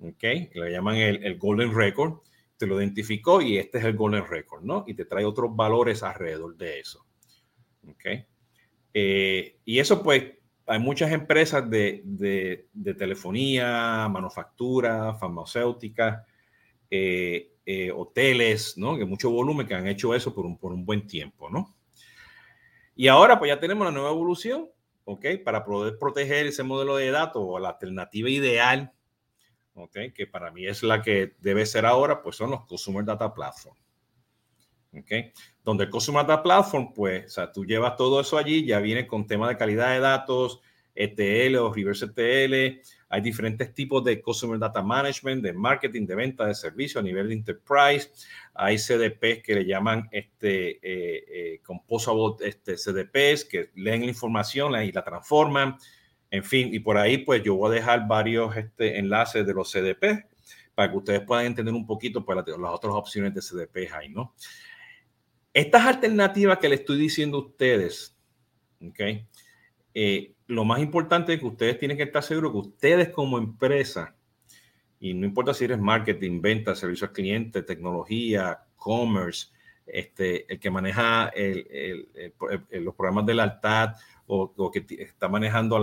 ¿Ok? 0.00 0.22
Le 0.54 0.72
llaman 0.72 0.96
el, 0.96 1.38
Golden 1.38 1.74
Record, 1.74 2.20
te 2.56 2.66
lo 2.66 2.80
identificó 2.80 3.42
y 3.42 3.58
este 3.58 3.78
es 3.78 3.84
el 3.84 3.94
Golden 3.94 4.26
Record, 4.26 4.64
¿no? 4.64 4.84
Y 4.86 4.94
te 4.94 5.04
trae 5.04 5.24
otros 5.24 5.54
valores 5.54 6.02
alrededor 6.02 6.56
de 6.56 6.80
eso. 6.80 7.04
¿Ok? 7.86 8.04
Eh, 8.94 9.58
y 9.64 9.78
eso 9.78 10.02
pues 10.02 10.24
hay 10.66 10.78
muchas 10.78 11.12
empresas 11.12 11.68
de, 11.68 12.02
de, 12.04 12.94
telefonía, 12.94 14.08
manufactura, 14.08 15.14
farmacéutica, 15.14 16.24
eh, 16.90 17.52
eh, 17.66 17.90
hoteles, 17.90 18.78
¿no? 18.78 18.96
Que 18.96 19.04
mucho 19.04 19.30
volumen 19.30 19.66
que 19.66 19.74
han 19.74 19.86
hecho 19.86 20.14
eso 20.14 20.34
por 20.34 20.46
un, 20.46 20.56
por 20.56 20.72
un 20.72 20.84
buen 20.84 21.06
tiempo, 21.06 21.50
¿no? 21.50 21.74
Y 22.96 23.08
ahora 23.08 23.38
pues 23.38 23.50
ya 23.50 23.60
tenemos 23.60 23.84
la 23.84 23.92
nueva 23.92 24.10
evolución 24.10 24.68
¿ok? 25.04 25.26
Para 25.44 25.64
poder 25.64 25.98
proteger 25.98 26.46
ese 26.46 26.62
modelo 26.62 26.96
de 26.96 27.10
datos 27.10 27.42
o 27.44 27.58
la 27.58 27.70
alternativa 27.70 28.28
ideal, 28.30 28.92
¿ok? 29.74 29.96
Que 30.14 30.26
para 30.26 30.50
mí 30.50 30.66
es 30.66 30.82
la 30.82 31.02
que 31.02 31.34
debe 31.40 31.66
ser 31.66 31.86
ahora, 31.86 32.22
pues 32.22 32.36
son 32.36 32.50
los 32.50 32.64
Consumer 32.66 33.04
Data 33.04 33.32
Platform. 33.32 33.76
¿Ok? 34.94 35.10
Donde 35.64 35.84
el 35.84 35.90
Consumer 35.90 36.26
Data 36.26 36.42
Platform, 36.42 36.92
pues, 36.92 37.24
o 37.26 37.28
sea, 37.30 37.50
tú 37.50 37.64
llevas 37.64 37.96
todo 37.96 38.20
eso 38.20 38.36
allí, 38.36 38.66
ya 38.66 38.78
viene 38.78 39.06
con 39.06 39.26
tema 39.26 39.48
de 39.48 39.56
calidad 39.56 39.90
de 39.92 40.00
datos, 40.00 40.60
ETL 40.94 41.56
o 41.56 41.72
reverse 41.72 42.06
ETL, 42.14 42.82
hay 43.12 43.20
diferentes 43.20 43.74
tipos 43.74 44.02
de 44.02 44.22
Customer 44.22 44.58
Data 44.58 44.82
Management, 44.82 45.42
de 45.42 45.52
marketing, 45.52 46.06
de 46.06 46.14
venta, 46.14 46.46
de 46.46 46.54
servicio 46.54 46.98
a 46.98 47.02
nivel 47.02 47.28
de 47.28 47.34
enterprise. 47.34 48.10
Hay 48.54 48.78
CDPs 48.78 49.42
que 49.42 49.54
le 49.54 49.66
llaman 49.66 50.08
este, 50.10 50.70
eh, 50.76 51.24
eh, 51.28 51.60
composable 51.62 52.36
este, 52.40 52.78
CDPs 52.78 53.44
que 53.44 53.70
leen 53.74 54.00
la 54.00 54.06
información 54.06 54.74
y 54.82 54.92
la 54.92 55.04
transforman. 55.04 55.76
En 56.30 56.42
fin, 56.42 56.72
y 56.72 56.78
por 56.78 56.96
ahí 56.96 57.18
pues 57.18 57.42
yo 57.42 57.54
voy 57.54 57.72
a 57.72 57.74
dejar 57.74 58.08
varios 58.08 58.56
este, 58.56 58.98
enlaces 58.98 59.46
de 59.46 59.52
los 59.52 59.70
CDPs 59.70 60.24
para 60.74 60.90
que 60.90 60.96
ustedes 60.96 61.20
puedan 61.20 61.44
entender 61.44 61.74
un 61.74 61.84
poquito 61.84 62.24
pues, 62.24 62.38
las, 62.38 62.72
otras 62.72 62.94
opciones 62.94 63.34
de 63.34 63.42
CDPs 63.42 63.92
ahí, 63.92 64.08
¿no? 64.08 64.34
Estas 65.52 65.84
alternativas 65.84 66.56
que 66.56 66.70
le 66.70 66.76
estoy 66.76 66.98
diciendo 66.98 67.36
a 67.36 67.40
ustedes, 67.42 68.16
¿ok? 68.80 69.00
Eh, 69.92 70.32
lo 70.52 70.64
más 70.64 70.80
importante 70.80 71.34
es 71.34 71.40
que 71.40 71.46
ustedes 71.46 71.78
tienen 71.78 71.96
que 71.96 72.02
estar 72.02 72.22
seguros 72.22 72.52
que 72.52 72.58
ustedes 72.58 73.08
como 73.08 73.38
empresa, 73.38 74.14
y 75.00 75.14
no 75.14 75.26
importa 75.26 75.54
si 75.54 75.64
eres 75.64 75.80
marketing, 75.80 76.40
venta, 76.40 76.74
servicio 76.74 77.06
al 77.06 77.12
cliente, 77.12 77.62
tecnología, 77.62 78.60
commerce, 78.76 79.48
este, 79.86 80.52
el 80.52 80.60
que 80.60 80.70
maneja 80.70 81.32
los 82.70 82.94
programas 82.94 83.26
del 83.26 83.40
ALTAD 83.40 83.94
o, 84.26 84.70
que 84.70 84.84
está 85.00 85.28
manejando 85.28 85.76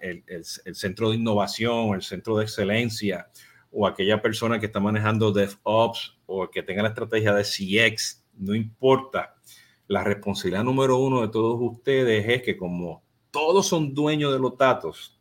el, 0.00 0.44
centro 0.44 1.10
de 1.10 1.16
innovación, 1.16 1.94
el 1.94 2.02
centro 2.02 2.36
de 2.36 2.44
excelencia, 2.44 3.28
o 3.70 3.86
aquella 3.86 4.20
persona 4.22 4.60
que 4.60 4.66
está 4.66 4.78
manejando 4.78 5.32
DevOps 5.32 6.18
o 6.26 6.48
que 6.50 6.62
tenga 6.62 6.82
la 6.82 6.90
estrategia 6.90 7.34
de 7.34 7.42
CX, 7.42 8.24
no 8.34 8.54
importa. 8.54 9.34
La 9.88 10.04
responsabilidad 10.04 10.62
número 10.62 10.98
uno 10.98 11.22
de 11.22 11.28
todos 11.28 11.58
ustedes 11.60 12.28
es 12.28 12.42
que 12.42 12.56
como 12.56 13.02
todos 13.32 13.66
son 13.66 13.92
dueños 13.92 14.32
de 14.32 14.38
los 14.38 14.56
datos. 14.56 15.18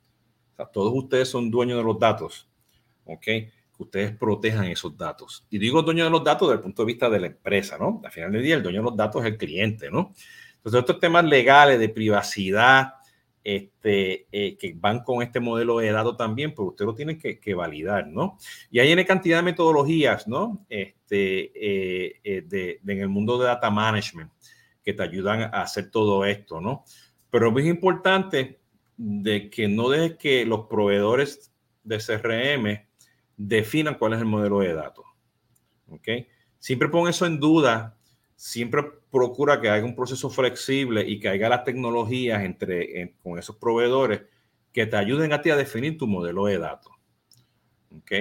Todos 0.72 0.94
ustedes 0.94 1.28
son 1.28 1.50
dueños 1.50 1.80
de 1.80 1.84
los 1.84 1.98
datos. 1.98 2.48
¿Ok? 3.06 3.26
Ustedes 3.80 4.16
protejan 4.16 4.66
esos 4.66 4.96
datos. 4.96 5.48
Y 5.50 5.58
digo 5.58 5.82
dueño 5.82 6.04
de 6.04 6.12
los 6.12 6.24
datos 6.24 6.50
desde 6.50 6.58
el 6.58 6.64
punto 6.64 6.84
de 6.84 6.86
vista 6.86 7.10
de 7.10 7.20
la 7.20 7.28
empresa, 7.28 7.80
¿no? 7.80 8.00
Al 8.06 8.12
final 8.12 8.32
del 8.32 8.44
día, 8.44 8.56
el 8.56 8.62
dueño 8.62 8.82
de 8.82 8.86
los 8.86 8.96
datos 8.96 9.24
es 9.24 9.32
el 9.32 9.38
cliente, 9.38 9.90
¿no? 9.90 10.14
Entonces, 10.58 10.80
estos 10.80 11.00
temas 11.00 11.26
legales 11.26 11.80
de 11.80 11.90
privacidad, 11.90 12.94
este, 13.44 14.28
eh, 14.32 14.56
que 14.56 14.76
van 14.76 15.04
con 15.04 15.24
este 15.24 15.40
modelo 15.40 15.80
de 15.80 15.92
datos 15.92 16.16
también, 16.16 16.54
pues 16.54 16.70
ustedes 16.70 16.86
lo 16.86 16.94
tienen 16.94 17.18
que, 17.18 17.54
validar, 17.56 18.06
¿no? 18.06 18.38
Y 18.70 18.78
hay 18.78 18.94
una 18.94 19.04
cantidad 19.04 19.38
de 19.38 19.44
metodologías, 19.44 20.28
¿no? 20.28 20.64
Este, 20.70 21.52
eh, 21.56 22.20
eh, 22.24 22.42
de, 22.46 22.80
en 22.86 23.00
el 23.00 23.10
mundo 23.10 23.40
de 23.40 23.48
data 23.48 23.72
management 23.72 24.32
que 24.84 24.94
te 24.94 25.02
ayudan 25.02 25.42
a 25.42 25.64
hacer 25.64 25.90
todo 25.90 26.24
esto, 26.26 26.62
¿no? 26.62 26.84
Pero 27.32 27.58
es 27.58 27.66
importante 27.66 28.60
de 28.98 29.50
que 29.50 29.68
no 29.68 29.90
dejes 29.90 30.18
que 30.18 30.46
los 30.46 30.68
proveedores 30.68 31.52
de 31.84 31.98
CRM 31.98 32.88
definan 33.38 33.96
cuál 33.96 34.14
es 34.14 34.20
el 34.20 34.26
modelo 34.26 34.60
de 34.60 34.74
datos. 34.74 35.06
¿Ok? 35.90 36.08
Siempre 36.60 36.90
pon 36.90 37.10
eso 37.10 37.26
en 37.26 37.40
duda. 37.40 37.98
Siempre 38.36 38.84
procura 39.10 39.60
que 39.60 39.70
haya 39.70 39.84
un 39.84 39.96
proceso 39.96 40.30
flexible 40.30 41.08
y 41.08 41.20
que 41.20 41.30
haya 41.30 41.50
las 41.50 41.64
tecnologías 41.64 42.44
entre, 42.44 43.14
con 43.24 43.40
esos 43.40 43.56
proveedores 43.56 44.22
que 44.72 44.86
te 44.86 44.96
ayuden 44.96 45.34
a 45.34 45.42
ti 45.42 45.50
a 45.50 45.56
definir 45.56 45.98
tu 45.98 46.08
modelo 46.08 46.46
de 46.46 46.58
datos. 46.58 46.94
¿Ok? 47.96 48.12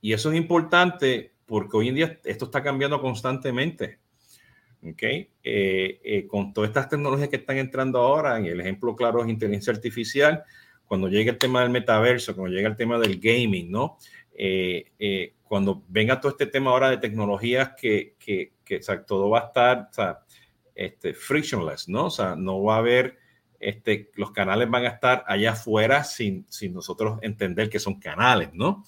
Y 0.00 0.12
eso 0.12 0.30
es 0.30 0.36
importante 0.36 1.32
porque 1.46 1.76
hoy 1.76 1.88
en 1.88 1.94
día 1.94 2.20
esto 2.24 2.46
está 2.46 2.62
cambiando 2.62 3.00
constantemente. 3.00 3.98
¿Ok? 4.90 5.02
Eh, 5.02 5.28
eh, 5.42 6.26
con 6.26 6.52
todas 6.52 6.68
estas 6.68 6.88
tecnologías 6.88 7.28
que 7.28 7.36
están 7.36 7.58
entrando 7.58 7.98
ahora, 8.00 8.40
y 8.40 8.48
el 8.48 8.60
ejemplo 8.60 8.94
claro 8.96 9.22
es 9.22 9.28
inteligencia 9.28 9.72
artificial, 9.72 10.44
cuando 10.86 11.08
llegue 11.08 11.30
el 11.30 11.38
tema 11.38 11.62
del 11.62 11.70
metaverso, 11.70 12.34
cuando 12.34 12.54
llegue 12.54 12.68
el 12.68 12.76
tema 12.76 12.98
del 12.98 13.18
gaming, 13.18 13.70
¿no? 13.70 13.98
Eh, 14.32 15.32
cuando 15.44 15.84
venga 15.88 16.20
todo 16.20 16.32
este 16.32 16.46
tema 16.46 16.70
ahora 16.70 16.90
de 16.90 16.98
tecnologías 16.98 17.72
que, 17.80 18.14
que, 18.18 18.52
que 18.64 18.76
o 18.76 18.82
sea, 18.82 19.04
todo 19.04 19.30
va 19.30 19.40
a 19.40 19.46
estar 19.46 19.88
o 19.90 19.92
sea, 19.92 20.20
este, 20.74 21.14
frictionless, 21.14 21.88
¿no? 21.88 22.06
O 22.06 22.10
sea, 22.10 22.36
no 22.36 22.62
va 22.62 22.76
a 22.76 22.78
haber, 22.78 23.16
este, 23.58 24.10
los 24.14 24.30
canales 24.32 24.68
van 24.68 24.84
a 24.84 24.88
estar 24.88 25.24
allá 25.26 25.52
afuera 25.52 26.04
sin, 26.04 26.44
sin 26.48 26.74
nosotros 26.74 27.18
entender 27.22 27.70
que 27.70 27.78
son 27.78 27.98
canales, 27.98 28.50
¿no? 28.52 28.84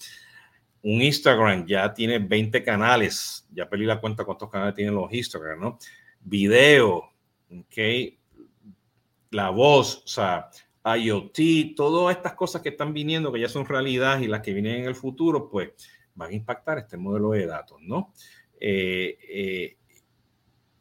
Un 0.81 1.01
Instagram 1.01 1.65
ya 1.65 1.93
tiene 1.93 2.19
20 2.19 2.63
canales, 2.63 3.47
ya 3.51 3.69
perdí 3.69 3.85
la 3.85 3.99
cuenta 3.99 4.23
cuántos 4.23 4.49
canales 4.49 4.75
tienen 4.75 4.95
los 4.95 5.11
Instagram, 5.11 5.59
¿no? 5.59 5.79
Video, 6.21 7.11
ok, 7.49 7.77
la 9.31 9.49
voz, 9.49 10.03
o 10.03 10.07
sea, 10.07 10.49
IoT, 10.85 11.75
todas 11.75 12.15
estas 12.15 12.33
cosas 12.33 12.61
que 12.61 12.69
están 12.69 12.93
viniendo, 12.93 13.31
que 13.31 13.41
ya 13.41 13.49
son 13.49 13.65
realidad 13.65 14.19
y 14.19 14.27
las 14.27 14.41
que 14.41 14.53
vienen 14.53 14.81
en 14.81 14.85
el 14.85 14.95
futuro, 14.95 15.49
pues 15.49 15.71
van 16.15 16.31
a 16.31 16.35
impactar 16.35 16.77
este 16.79 16.97
modelo 16.97 17.31
de 17.31 17.45
datos, 17.45 17.79
¿no? 17.81 18.13
Eh, 18.59 19.17
eh, 19.29 19.75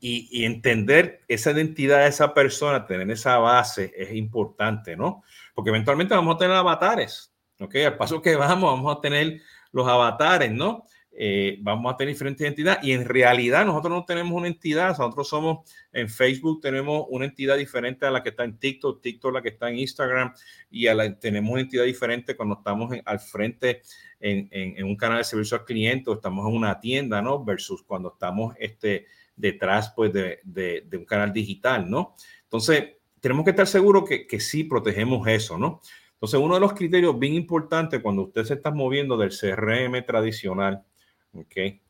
y, 0.00 0.28
y, 0.30 0.44
entender 0.44 1.22
esa 1.26 1.50
identidad 1.50 2.02
de 2.02 2.08
esa 2.08 2.32
persona, 2.32 2.86
tener 2.86 3.10
esa 3.10 3.38
base 3.38 3.92
es 3.96 4.14
importante, 4.14 4.96
¿no? 4.96 5.24
Porque 5.54 5.70
eventualmente 5.70 6.14
vamos 6.14 6.36
a 6.36 6.38
tener 6.38 6.56
avatares, 6.56 7.34
¿ok? 7.58 7.74
Al 7.86 7.96
paso 7.96 8.22
que 8.22 8.36
vamos, 8.36 8.72
vamos 8.72 8.96
a 8.96 9.00
tener 9.00 9.40
los 9.72 9.86
avatares, 9.86 10.52
¿no? 10.52 10.84
Eh, 11.20 11.58
vamos 11.62 11.92
a 11.92 11.96
tener 11.96 12.14
diferentes 12.14 12.46
entidades 12.46 12.78
y 12.84 12.92
en 12.92 13.04
realidad 13.04 13.66
nosotros 13.66 13.92
no 13.92 14.04
tenemos 14.04 14.32
una 14.32 14.46
entidad, 14.46 14.90
nosotros 14.90 15.28
somos 15.28 15.68
en 15.92 16.08
Facebook, 16.08 16.60
tenemos 16.60 17.06
una 17.08 17.24
entidad 17.24 17.56
diferente 17.56 18.06
a 18.06 18.12
la 18.12 18.22
que 18.22 18.28
está 18.28 18.44
en 18.44 18.56
TikTok, 18.56 19.02
TikTok 19.02 19.34
la 19.34 19.42
que 19.42 19.48
está 19.48 19.68
en 19.68 19.80
Instagram 19.80 20.32
y 20.70 20.86
tenemos 21.18 21.50
una 21.50 21.62
entidad 21.62 21.82
diferente 21.82 22.36
cuando 22.36 22.58
estamos 22.58 22.94
al 23.04 23.18
frente 23.18 23.82
en, 24.20 24.84
un 24.84 24.94
canal 24.94 25.18
de 25.18 25.24
servicio 25.24 25.56
al 25.56 25.64
cliente 25.64 26.08
o 26.08 26.14
estamos 26.14 26.46
en 26.46 26.54
una 26.54 26.78
tienda, 26.78 27.20
¿no? 27.20 27.44
Versus 27.44 27.82
cuando 27.82 28.12
estamos 28.12 28.54
este, 28.60 29.06
detrás 29.34 29.92
pues 29.96 30.12
de, 30.12 30.86
un 30.92 31.04
canal 31.04 31.32
digital, 31.32 31.90
¿no? 31.90 32.14
Entonces, 32.44 32.92
tenemos 33.18 33.42
que 33.42 33.50
estar 33.50 33.66
seguros 33.66 34.04
que 34.08 34.38
sí 34.38 34.62
protegemos 34.62 35.26
eso, 35.26 35.58
¿no? 35.58 35.80
Entonces, 36.18 36.40
uno 36.40 36.54
de 36.54 36.60
los 36.60 36.72
criterios 36.72 37.16
bien 37.16 37.34
importantes 37.34 38.02
cuando 38.02 38.22
usted 38.24 38.42
se 38.42 38.54
está 38.54 38.72
moviendo 38.72 39.16
del 39.16 39.30
CRM 39.30 40.04
tradicional 40.04 40.84
okay, 41.32 41.80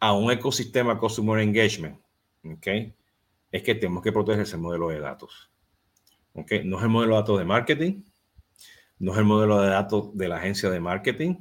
a 0.00 0.14
un 0.14 0.32
ecosistema 0.32 0.98
Customer 0.98 1.40
Engagement, 1.40 2.00
okay, 2.42 2.94
es 3.52 3.62
que 3.62 3.74
tenemos 3.74 4.02
que 4.02 4.12
proteger 4.12 4.44
ese 4.44 4.56
modelo 4.56 4.88
de 4.88 4.98
datos. 4.98 5.50
Okay. 6.32 6.64
No 6.64 6.78
es 6.78 6.84
el 6.84 6.88
modelo 6.88 7.12
de 7.14 7.20
datos 7.20 7.38
de 7.38 7.44
marketing, 7.44 8.02
no 8.98 9.12
es 9.12 9.18
el 9.18 9.24
modelo 9.24 9.60
de 9.60 9.68
datos 9.68 10.16
de 10.16 10.28
la 10.28 10.36
agencia 10.36 10.70
de 10.70 10.80
marketing, 10.80 11.36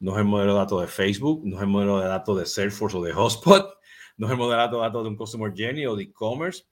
no 0.00 0.12
es 0.12 0.18
el 0.18 0.24
modelo 0.24 0.54
de 0.54 0.58
datos 0.58 0.80
de 0.80 0.86
Facebook, 0.88 1.42
no 1.44 1.56
es 1.56 1.62
el 1.62 1.68
modelo 1.68 2.00
de 2.00 2.08
datos 2.08 2.38
de 2.38 2.46
Salesforce 2.46 2.96
o 2.96 3.02
de 3.02 3.12
Hotspot, 3.12 3.78
no 4.16 4.26
es 4.26 4.32
el 4.32 4.38
modelo 4.38 4.62
de 4.62 4.78
datos 4.78 5.02
de 5.04 5.08
un 5.10 5.16
Customer 5.16 5.52
Journey 5.54 5.84
o 5.84 5.96
de 5.96 6.04
e-commerce, 6.04 6.64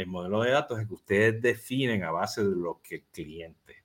el 0.00 0.06
modelo 0.06 0.42
de 0.42 0.50
datos 0.50 0.80
es 0.80 0.86
que 0.86 0.94
ustedes 0.94 1.42
definen 1.42 2.02
a 2.04 2.10
base 2.10 2.42
de 2.42 2.56
lo 2.56 2.80
que 2.82 2.96
el 2.96 3.04
cliente, 3.12 3.76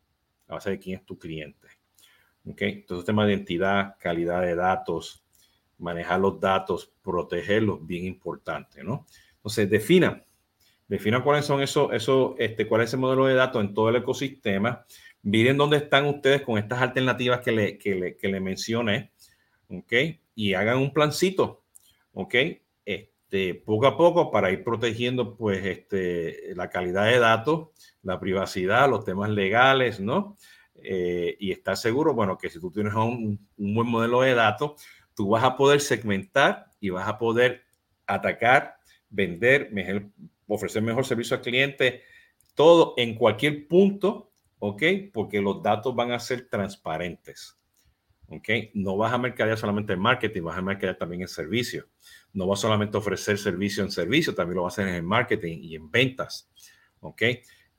a 0.48 0.56
base 0.56 0.72
de 0.72 0.80
quién 0.80 1.00
es 1.00 1.06
tu 1.06 1.18
cliente. 1.18 1.68
¿Ok? 2.48 2.62
Entonces, 2.62 3.06
tema 3.06 3.26
de 3.26 3.34
identidad, 3.34 3.96
calidad 4.00 4.42
de 4.42 4.56
datos, 4.56 5.24
manejar 5.78 6.20
los 6.20 6.40
datos, 6.40 6.94
protegerlos, 7.02 7.86
bien 7.86 8.06
importante, 8.06 8.84
¿no? 8.84 9.06
Entonces, 9.38 9.70
defina, 9.70 10.24
defina 10.88 11.24
cuáles 11.24 11.46
son 11.46 11.62
esos, 11.62 11.92
eso, 11.94 12.36
este, 12.38 12.68
cuál 12.68 12.82
es 12.82 12.94
el 12.94 13.00
modelo 13.00 13.26
de 13.26 13.34
datos 13.34 13.64
en 13.64 13.74
todo 13.74 13.90
el 13.90 13.98
ecosistema. 13.98 14.86
Miren 15.24 15.58
dónde 15.58 15.78
están 15.78 16.06
ustedes 16.06 16.42
con 16.44 16.58
estas 16.58 16.82
alternativas 16.82 17.42
que 17.42 17.52
le, 17.52 17.78
que 17.78 17.96
le, 17.96 18.16
que 18.16 18.28
le 18.28 18.40
mencioné, 18.40 19.12
¿ok? 19.70 19.94
Y 20.36 20.54
hagan 20.54 20.78
un 20.78 20.94
plancito, 20.94 21.64
¿ok? 22.14 22.36
Este, 23.36 23.54
poco 23.54 23.86
a 23.86 23.98
poco 23.98 24.32
para 24.32 24.50
ir 24.50 24.64
protegiendo 24.64 25.36
pues 25.36 25.66
este, 25.66 26.56
la 26.56 26.70
calidad 26.70 27.06
de 27.06 27.20
datos, 27.20 27.68
la 28.02 28.18
privacidad, 28.18 28.90
los 28.90 29.04
temas 29.04 29.30
legales, 29.30 30.00
¿no? 30.00 30.38
Eh, 30.76 31.36
y 31.38 31.52
estar 31.52 31.76
seguro, 31.76 32.14
bueno, 32.14 32.38
que 32.38 32.50
si 32.50 32.62
tú 32.62 32.72
tienes 32.72 32.94
un, 32.94 33.46
buen 33.58 33.88
modelo 33.88 34.22
de 34.22 34.36
datos, 34.36 34.82
tú 35.14 35.30
vas 35.30 35.44
a 35.44 35.58
poder 35.58 35.82
segmentar 35.82 36.68
y 36.80 36.92
vas 36.92 37.10
a 37.10 37.18
poder 37.18 37.64
atacar, 38.08 38.78
vender, 39.10 39.70
ofrecer 40.48 40.82
mejor 40.82 41.06
servicio 41.06 41.36
al 41.36 41.44
cliente, 41.44 42.04
todo 42.54 42.94
en 42.96 43.16
cualquier 43.16 43.68
punto, 43.68 44.32
¿ok? 44.60 44.82
Porque 45.12 45.42
los 45.42 45.62
datos 45.62 45.94
van 45.94 46.14
a 46.14 46.20
ser 46.20 46.48
transparentes. 46.48 47.58
¿ok? 48.28 48.50
No 48.74 48.98
vas 48.98 49.14
a 49.14 49.18
mercadear 49.18 49.58
solamente 49.58 49.94
en 49.94 50.00
marketing, 50.00 50.44
vas 50.44 50.58
a 50.58 50.62
mercadear 50.62 50.98
también 50.98 51.22
en 51.22 51.28
servicio. 51.28 51.88
No 52.36 52.46
vas 52.46 52.60
solamente 52.60 52.96
a 52.96 53.00
ofrecer 53.00 53.40
servicio 53.40 53.84
en 53.84 53.90
servicio, 53.90 54.36
también 54.36 54.58
lo 54.58 54.64
vas 54.64 54.78
a 54.78 54.84
hacer 54.84 54.94
en 54.94 55.06
marketing 55.06 55.58
y 55.64 55.76
en 55.76 55.90
ventas, 55.90 56.52
¿ok? 57.00 57.24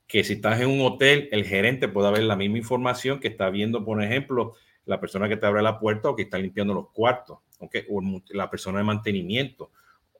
Que 0.05 0.23
si 0.23 0.33
estás 0.33 0.59
en 0.59 0.67
un 0.67 0.81
hotel, 0.81 1.29
el 1.31 1.45
gerente 1.45 1.87
puede 1.87 2.11
ver 2.11 2.23
la 2.23 2.35
misma 2.35 2.57
información 2.57 3.19
que 3.19 3.29
está 3.29 3.49
viendo, 3.49 3.85
por 3.85 4.03
ejemplo, 4.03 4.55
la 4.85 4.99
persona 4.99 5.29
que 5.29 5.37
te 5.37 5.45
abre 5.45 5.61
la 5.61 5.79
puerta 5.79 6.09
o 6.09 6.15
que 6.15 6.23
está 6.23 6.37
limpiando 6.37 6.73
los 6.73 6.89
cuartos, 6.91 7.39
¿ok? 7.59 7.75
O 7.89 8.01
la 8.31 8.49
persona 8.49 8.79
de 8.79 8.83
mantenimiento 8.83 9.71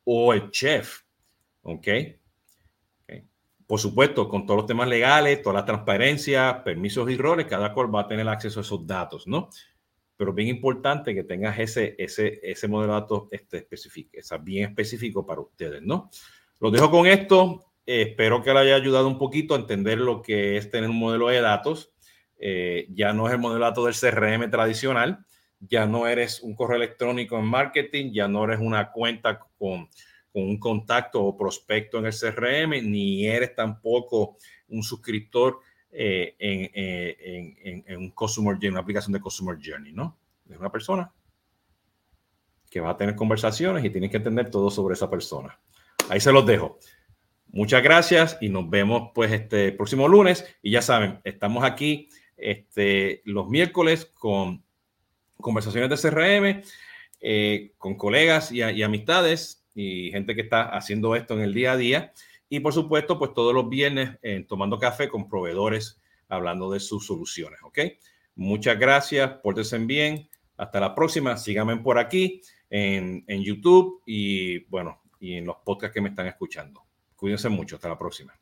o 0.06 0.34
el 0.34 0.52
chef, 0.52 1.02
¿ok? 1.64 1.88
Por 3.68 3.82
supuesto, 3.82 4.30
con 4.30 4.46
todos 4.46 4.60
los 4.60 4.66
temas 4.66 4.88
legales, 4.88 5.42
toda 5.42 5.56
la 5.56 5.66
transparencia, 5.66 6.64
permisos 6.64 7.10
y 7.12 7.18
roles, 7.18 7.48
cada 7.48 7.74
cual 7.74 7.94
va 7.94 8.02
a 8.02 8.08
tener 8.08 8.28
acceso 8.30 8.62
a 8.62 8.64
esos 8.64 8.88
datos, 8.88 9.28
¿no? 9.28 9.50
Pero 10.18 10.34
bien 10.34 10.50
importante 10.50 11.14
que 11.14 11.24
tengas 11.24 11.60
ese, 11.60 11.96
ese, 12.00 12.40
ese 12.42 12.68
modelo 12.68 12.94
de 12.94 13.00
datos 13.02 13.24
este, 13.32 13.58
específico, 13.58 14.10
es 14.14 14.30
bien 14.42 14.70
específico 14.70 15.26
para 15.26 15.42
ustedes, 15.42 15.84
¿no? 15.84 16.10
Los 16.60 16.72
dejo 16.72 16.90
con 16.90 17.06
esto. 17.06 17.64
espero 17.86 18.42
que 18.42 18.52
le 18.52 18.60
haya 18.60 18.76
ayudado 18.76 19.08
un 19.08 19.20
poquito 19.20 19.54
a 19.54 19.60
entender 19.60 20.00
lo 20.00 20.24
que 20.24 20.58
es 20.58 20.72
tener 20.72 20.90
un 20.90 20.98
modelo 20.98 21.28
de 21.28 21.40
datos. 21.40 21.94
Eh, 22.40 22.88
ya 22.90 23.14
no 23.14 23.28
es 23.28 23.34
el 23.34 23.40
modelo 23.40 23.64
de 23.64 23.70
datos 23.70 24.02
del 24.02 24.12
CRM 24.12 24.50
tradicional, 24.50 25.26
ya 25.60 25.86
no 25.86 26.08
eres 26.08 26.42
un 26.42 26.56
correo 26.56 26.78
electrónico 26.78 27.38
en 27.38 27.46
marketing, 27.46 28.12
ya 28.12 28.28
no 28.28 28.44
eres 28.44 28.60
una 28.60 28.92
cuenta 28.92 29.40
con, 29.40 29.88
con 30.32 30.44
un 30.44 30.60
contacto 30.60 31.24
o 31.24 31.38
prospecto 31.38 32.00
en 32.00 32.08
el 32.08 32.14
CRM, 32.14 32.90
ni 32.92 33.26
eres 33.26 33.56
tampoco 33.56 34.38
un 34.68 34.84
suscriptor 34.84 35.60
eh, 35.92 36.36
eh, 36.40 37.84
en, 37.88 37.98
un 37.98 38.12
Customer 38.12 38.54
Journey, 38.54 38.70
una 38.70 38.82
aplicación 38.82 39.14
de 39.14 39.22
Customer 39.22 39.58
Journey, 39.62 39.94
¿no? 39.94 40.18
Es 40.50 40.58
una 40.58 40.72
persona 40.72 41.12
que 42.70 42.80
va 42.80 42.92
a 42.92 42.98
tener 42.98 43.16
conversaciones 43.16 43.84
y 43.84 43.90
tienes 43.90 44.12
que 44.12 44.18
entender 44.18 44.50
todo 44.50 44.70
sobre 44.70 44.94
esa 44.94 45.10
persona. 45.10 45.60
Ahí 46.10 46.20
se 46.20 46.32
los 46.32 46.46
dejo. 46.46 46.80
Muchas 47.48 47.82
gracias 47.82 48.38
y 48.42 48.50
nos 48.50 48.70
vemos 48.70 49.12
pues 49.16 49.32
este 49.32 49.72
próximo 49.72 50.08
lunes. 50.08 50.46
Y 50.62 50.72
ya 50.72 50.82
saben, 50.82 51.20
estamos 51.24 51.64
aquí 51.64 52.10
este, 52.36 53.22
los 53.26 53.48
miércoles 53.48 54.06
con 54.06 54.64
conversaciones 55.38 55.90
de 55.90 56.10
CRM, 56.10 56.64
eh, 57.22 57.72
con 57.78 57.96
colegas 57.96 58.52
y, 58.52 58.62
amistades 58.62 59.66
y 59.74 60.12
gente 60.12 60.36
que 60.36 60.42
está 60.42 60.64
haciendo 60.64 61.16
esto 61.16 61.34
en 61.36 61.42
el 61.42 61.54
día 61.54 61.72
a 61.72 61.78
día. 61.78 62.14
Y 62.50 62.60
por 62.60 62.74
supuesto, 62.74 63.20
pues 63.20 63.34
todos 63.34 63.54
los 63.54 63.70
viernes 63.70 64.18
tomando 64.48 64.80
café 64.80 65.10
con 65.10 65.28
proveedores 65.28 66.00
hablando 66.30 66.72
de 66.72 66.80
sus 66.80 67.06
soluciones. 67.06 67.60
¿Ok? 67.64 67.80
Muchas 68.36 68.78
gracias, 68.80 69.30
pórtense 69.44 69.78
bien. 69.80 70.30
Hasta 70.56 70.80
la 70.80 70.96
próxima. 70.96 71.38
Síganme 71.38 71.78
por 71.78 72.00
aquí 72.00 72.42
en, 72.70 73.24
en 73.28 73.44
YouTube 73.44 74.02
y 74.06 74.60
bueno, 74.66 75.02
y 75.20 75.36
en 75.36 75.46
los 75.46 75.58
podcasts 75.64 75.94
que 75.94 76.02
me 76.02 76.10
están 76.10 76.28
escuchando. 76.28 76.84
Cuídense 77.16 77.50
mucho. 77.50 77.76
Hasta 77.76 77.90
la 77.90 77.98
próxima. 77.98 78.34